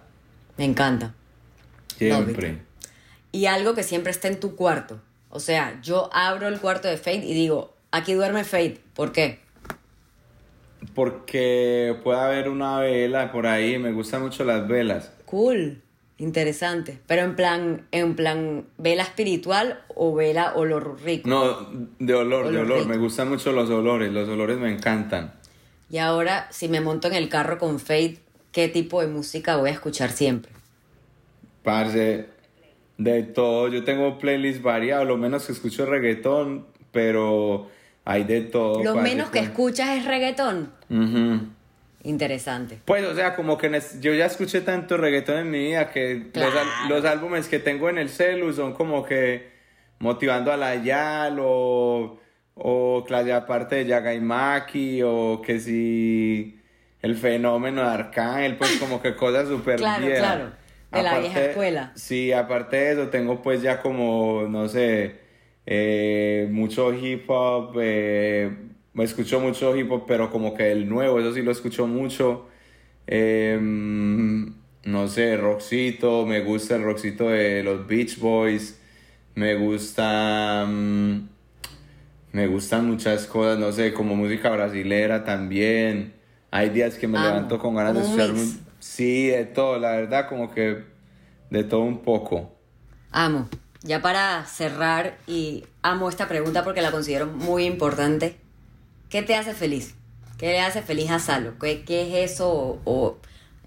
Me 0.58 0.66
encanta. 0.66 1.14
Siempre. 1.98 2.60
Y 3.32 3.46
algo 3.46 3.74
que 3.74 3.84
siempre 3.84 4.12
está 4.12 4.28
en 4.28 4.40
tu 4.40 4.56
cuarto. 4.56 5.00
O 5.30 5.40
sea, 5.40 5.80
yo 5.82 6.10
abro 6.14 6.48
el 6.48 6.60
cuarto 6.60 6.88
de 6.88 6.98
Fate 6.98 7.26
y 7.26 7.34
digo, 7.34 7.74
aquí 7.92 8.14
duerme 8.14 8.44
Fate. 8.44 8.82
¿Por 8.94 9.12
qué? 9.14 9.40
Porque 10.96 11.98
puede 12.04 12.20
haber 12.20 12.50
una 12.50 12.80
vela 12.80 13.32
por 13.32 13.48
ahí. 13.48 13.78
Me 13.78 13.92
gustan 13.92 14.22
mucho 14.22 14.44
las 14.44 14.68
velas. 14.68 15.12
Cool. 15.26 15.82
Interesante. 16.18 17.00
Pero 17.08 17.24
en 17.24 17.36
plan, 17.36 17.88
en 17.92 18.16
plan, 18.16 18.66
vela 18.78 19.04
espiritual 19.04 19.82
o 19.96 20.14
vela 20.14 20.54
olor 20.56 21.02
rico. 21.02 21.28
No, 21.30 21.68
de 22.00 22.14
olor, 22.14 22.46
de 22.52 22.58
Olor 22.60 22.66
olor. 22.66 22.78
rico. 22.80 22.90
Me 22.90 22.98
gustan 22.98 23.30
mucho 23.30 23.52
los 23.52 23.70
olores. 23.70 24.12
Los 24.12 24.28
olores 24.30 24.58
me 24.58 24.72
encantan. 24.72 25.34
Y 25.90 25.98
ahora, 25.98 26.48
si 26.52 26.68
me 26.68 26.82
monto 26.82 27.08
en 27.08 27.16
el 27.16 27.30
carro 27.30 27.58
con 27.58 27.80
Fate, 27.80 28.20
¿qué 28.52 28.68
tipo 28.68 29.02
de 29.02 29.08
música 29.08 29.58
voy 29.58 29.70
a 29.70 29.74
escuchar 29.74 30.12
siempre? 30.12 30.52
Parce, 31.64 32.28
de 33.04 33.24
todo. 33.24 33.68
Yo 33.68 33.84
tengo 33.84 34.18
playlist 34.20 34.62
variado. 34.62 35.06
Lo 35.06 35.18
menos 35.18 35.46
que 35.46 35.52
escucho 35.54 35.84
es 35.84 35.90
reggaetón, 35.90 36.66
pero 36.92 37.70
hay 38.06 38.24
de 38.24 38.42
todo. 38.42 38.84
Lo 38.84 38.96
menos 38.96 39.30
que 39.30 39.40
escuchas 39.40 39.90
es 39.98 40.06
reggaetón. 40.06 40.72
Interesante. 42.04 42.80
Pues, 42.86 43.06
o 43.06 43.14
sea, 43.16 43.36
como 43.36 43.58
que 43.60 43.80
yo 44.00 44.14
ya 44.14 44.26
escuché 44.26 44.62
tanto 44.62 44.98
reggaetón 44.98 45.38
en 45.38 45.52
mi 45.52 45.60
vida 45.60 45.90
que 45.92 46.16
los, 46.16 46.50
Claro. 46.52 46.60
los 46.90 47.06
álbumes 47.06 47.48
que 47.48 47.60
tengo 47.60 47.90
en 47.90 48.00
el 48.00 48.10
celu 48.10 48.52
son 48.54 48.74
como 48.74 49.04
que 49.06 49.52
motivando 50.00 50.52
a 50.52 50.58
la 50.58 50.76
Yal 50.78 51.38
o, 51.40 52.20
o 52.56 53.04
clase 53.06 53.34
aparte 53.34 53.76
de 53.76 53.86
Yaga 53.86 54.16
y 54.16 54.20
Maki 54.20 55.02
o 55.04 55.44
que 55.46 55.60
si 55.60 56.60
el 57.04 57.16
fenómeno 57.16 57.82
de 57.84 57.88
Arcángel, 57.90 58.58
pues 58.58 58.78
como 58.80 59.00
que 59.00 59.16
cosas 59.16 59.48
súper 59.48 59.76
Claro, 59.78 60.04
viejas. 60.06 60.20
claro, 60.22 60.52
de 60.92 61.04
la 61.04 61.20
vieja 61.20 61.42
escuela. 61.42 61.92
Sí, 61.96 62.32
aparte 62.32 62.78
de 62.78 62.92
eso 62.94 63.10
tengo 63.10 63.42
pues 63.42 63.62
ya 63.62 63.82
como, 63.82 64.48
no 64.50 64.68
sé, 64.68 65.20
eh, 65.66 66.48
mucho 66.52 66.94
hip 66.94 67.30
hop, 67.30 67.76
eh, 67.82 68.52
me 68.94 69.04
escucho 69.04 69.40
mucho 69.40 69.76
hip 69.76 69.92
hop, 69.92 70.06
pero 70.08 70.30
como 70.32 70.54
que 70.54 70.72
el 70.72 70.90
nuevo, 70.90 71.20
eso 71.20 71.34
sí 71.34 71.42
lo 71.42 71.52
escucho 71.52 71.88
mucho. 71.88 72.48
Eh, 73.08 73.60
no 74.84 75.08
sé, 75.08 75.38
rockcito, 75.38 76.26
me 76.26 76.42
gusta 76.42 76.76
el 76.76 76.84
rockcito 76.84 77.30
de 77.30 77.64
los 77.64 77.88
Beach 77.88 78.18
Boys, 78.20 78.80
me 79.36 79.56
gusta... 79.56 80.66
mm, 80.68 81.30
me 82.34 82.48
gustan 82.48 82.88
muchas 82.88 83.28
cosas, 83.28 83.60
no 83.60 83.72
sé, 83.72 83.94
como 83.94 84.16
música 84.16 84.50
brasilera 84.50 85.24
también. 85.26 86.14
Hay 86.50 86.70
días 86.70 86.96
que 86.98 87.08
me 87.08 87.18
Amo. 87.18 87.28
levanto 87.28 87.60
con 87.60 87.76
ganas 87.76 87.96
de 87.96 88.02
escuchar... 88.02 88.32
Sí, 88.82 89.28
de 89.28 89.46
todo, 89.46 89.80
la 89.80 89.92
verdad, 89.92 90.28
como 90.28 90.52
que 90.52 90.84
de 91.50 91.64
todo 91.64 91.82
un 91.82 92.00
poco. 92.04 92.52
Amo. 93.12 93.48
Ya 93.84 94.02
para 94.02 94.46
cerrar, 94.46 95.18
y 95.28 95.66
amo 95.82 96.10
esta 96.10 96.28
pregunta 96.28 96.64
porque 96.64 96.82
la 96.82 96.92
considero 96.92 97.28
muy 97.28 97.66
importante. 97.66 98.38
¿Qué 99.10 99.24
te 99.24 99.36
hace 99.36 99.54
feliz? 99.54 99.96
¿Qué 100.38 100.48
le 100.48 100.62
hace 100.62 100.82
feliz 100.82 101.12
a 101.12 101.20
Salo? 101.20 101.58
¿Qué, 101.60 101.84
qué 101.84 102.24
es 102.24 102.32
eso? 102.34 102.50
O, 102.52 102.82
o 102.86 103.18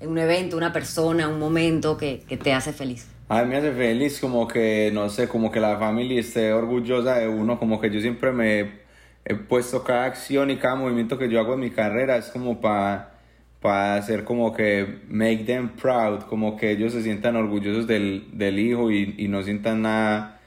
un 0.00 0.18
evento, 0.18 0.56
una 0.56 0.72
persona, 0.72 1.28
un 1.28 1.38
momento 1.38 1.96
que, 1.96 2.24
que 2.28 2.36
te 2.36 2.52
hace 2.52 2.72
feliz. 2.72 3.08
A 3.28 3.42
mí 3.42 3.48
me 3.50 3.56
hace 3.56 3.72
feliz 3.72 4.20
como 4.20 4.46
que, 4.48 4.90
no 4.92 5.08
sé, 5.10 5.28
como 5.28 5.50
que 5.50 5.60
la 5.60 5.78
familia 5.78 6.20
esté 6.20 6.52
orgullosa 6.52 7.16
de 7.16 7.28
uno, 7.28 7.58
como 7.58 7.80
que 7.80 7.90
yo 7.90 8.00
siempre 8.00 8.32
me 8.32 8.84
he 9.24 9.34
puesto 9.34 9.82
cada 9.82 10.04
acción 10.04 10.50
y 10.50 10.58
cada 10.58 10.76
movimiento 10.76 11.18
que 11.18 11.30
yo 11.30 11.40
hago 11.40 11.54
en 11.54 11.60
mi 11.60 11.70
carrera, 11.70 12.16
es 12.16 12.28
como 12.28 12.60
para 12.60 13.13
hacer 13.70 14.24
como 14.24 14.52
que 14.52 15.00
make 15.08 15.44
them 15.44 15.70
proud, 15.70 16.22
como 16.22 16.56
que 16.56 16.70
ellos 16.70 16.92
se 16.92 17.02
sientan 17.02 17.36
orgullosos 17.36 17.86
del, 17.86 18.28
del 18.32 18.58
hijo 18.58 18.90
y, 18.90 19.14
y 19.16 19.28
no 19.28 19.42
sientan 19.42 19.82
nada 19.82 20.40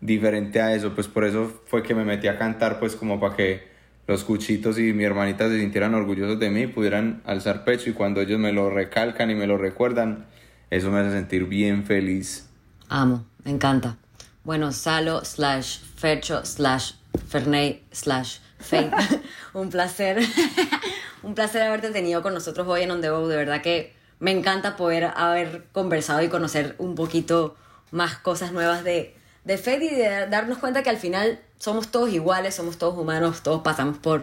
diferente 0.00 0.60
a 0.60 0.74
eso, 0.74 0.94
pues 0.94 1.08
por 1.08 1.24
eso 1.24 1.62
fue 1.66 1.82
que 1.82 1.94
me 1.94 2.04
metí 2.04 2.28
a 2.28 2.38
cantar, 2.38 2.78
pues 2.78 2.96
como 2.96 3.20
para 3.20 3.36
que 3.36 3.70
los 4.06 4.24
cuchitos 4.24 4.78
y 4.78 4.92
mi 4.92 5.04
hermanita 5.04 5.48
se 5.48 5.60
sintieran 5.60 5.94
orgullosos 5.94 6.38
de 6.40 6.50
mí, 6.50 6.66
pudieran 6.66 7.22
alzar 7.24 7.64
pecho 7.64 7.90
y 7.90 7.92
cuando 7.92 8.20
ellos 8.20 8.38
me 8.38 8.52
lo 8.52 8.70
recalcan 8.70 9.30
y 9.30 9.34
me 9.34 9.46
lo 9.46 9.56
recuerdan, 9.56 10.26
eso 10.70 10.90
me 10.90 11.00
hace 11.00 11.12
sentir 11.12 11.44
bien 11.44 11.84
feliz. 11.84 12.48
Amo, 12.88 13.24
me 13.44 13.52
encanta. 13.52 13.96
Bueno, 14.42 14.72
Salo 14.72 15.24
slash 15.24 15.78
Fercho 15.96 16.44
slash 16.44 16.94
Ferney 17.28 17.84
slash 17.92 18.38
Fate. 18.58 18.90
un 19.54 19.70
placer. 19.70 20.18
un 21.22 21.34
placer 21.34 21.62
haberte 21.62 21.90
tenido 21.90 22.22
con 22.22 22.34
nosotros 22.34 22.66
hoy 22.68 22.82
en 22.82 22.90
On 22.90 23.00
The. 23.00 23.08
De 23.08 23.36
verdad 23.36 23.62
que 23.62 23.92
me 24.18 24.30
encanta 24.30 24.76
poder 24.76 25.04
haber 25.16 25.64
conversado 25.72 26.22
y 26.22 26.28
conocer 26.28 26.74
un 26.78 26.94
poquito 26.94 27.56
más 27.90 28.16
cosas 28.16 28.52
nuevas 28.52 28.84
de, 28.84 29.14
de 29.44 29.58
Fate 29.58 29.84
y 29.84 29.94
de 29.94 30.26
darnos 30.28 30.58
cuenta 30.58 30.82
que 30.82 30.90
al 30.90 30.98
final 30.98 31.40
somos 31.58 31.88
todos 31.88 32.10
iguales, 32.10 32.54
somos 32.54 32.78
todos 32.78 32.96
humanos, 32.96 33.42
todos 33.42 33.62
pasamos 33.62 33.98
por, 33.98 34.22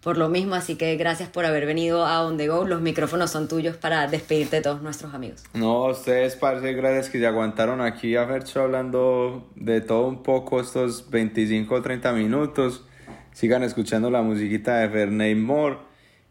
por 0.00 0.18
lo 0.18 0.28
mismo. 0.28 0.54
Así 0.54 0.76
que 0.76 0.96
gracias 0.96 1.28
por 1.28 1.44
haber 1.44 1.66
venido 1.66 2.04
a 2.04 2.26
On 2.26 2.36
The 2.36 2.48
Go. 2.48 2.64
Los 2.64 2.80
micrófonos 2.80 3.30
son 3.30 3.48
tuyos 3.48 3.76
para 3.76 4.06
despedirte 4.06 4.56
de 4.56 4.62
todos 4.62 4.82
nuestros 4.82 5.14
amigos. 5.14 5.44
No, 5.54 5.86
ustedes, 5.86 6.36
parce, 6.36 6.72
gracias 6.74 7.10
que 7.10 7.18
se 7.18 7.26
aguantaron 7.26 7.80
aquí 7.80 8.16
a 8.16 8.26
Fercho 8.26 8.62
hablando 8.62 9.48
de 9.54 9.80
todo 9.80 10.06
un 10.06 10.22
poco 10.22 10.60
estos 10.60 11.08
25 11.10 11.74
o 11.74 11.82
30 11.82 12.12
minutos. 12.12 12.84
Sigan 13.32 13.62
escuchando 13.62 14.10
la 14.10 14.22
musiquita 14.22 14.78
de 14.78 14.88
Ferney 14.88 15.34
Moore. 15.34 15.85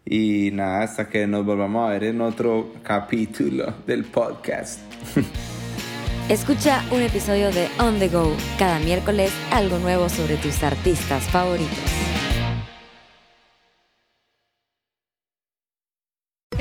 Y 0.06 0.52
nada, 0.52 0.84
hasta 0.84 1.10
que 1.10 1.26
nos 1.26 1.44
volvamos 1.46 1.88
a 1.88 1.94
ver 1.94 2.04
en 2.04 2.22
otro 2.22 2.74
capítulo 2.84 3.74
del 3.88 4.06
podcast. 4.06 4.80
Escucha 6.30 6.84
un 6.91 7.02
episodio 7.02 7.52
de 7.52 7.68
On 7.80 7.98
The 7.98 8.10
Go 8.10 8.36
cada 8.58 8.80
miércoles, 8.80 9.32
algo 9.52 9.80
nuevo 9.80 10.10
sobre 10.10 10.38
tus 10.38 10.63
artistas 10.63 11.24
favoritos. 11.24 12.14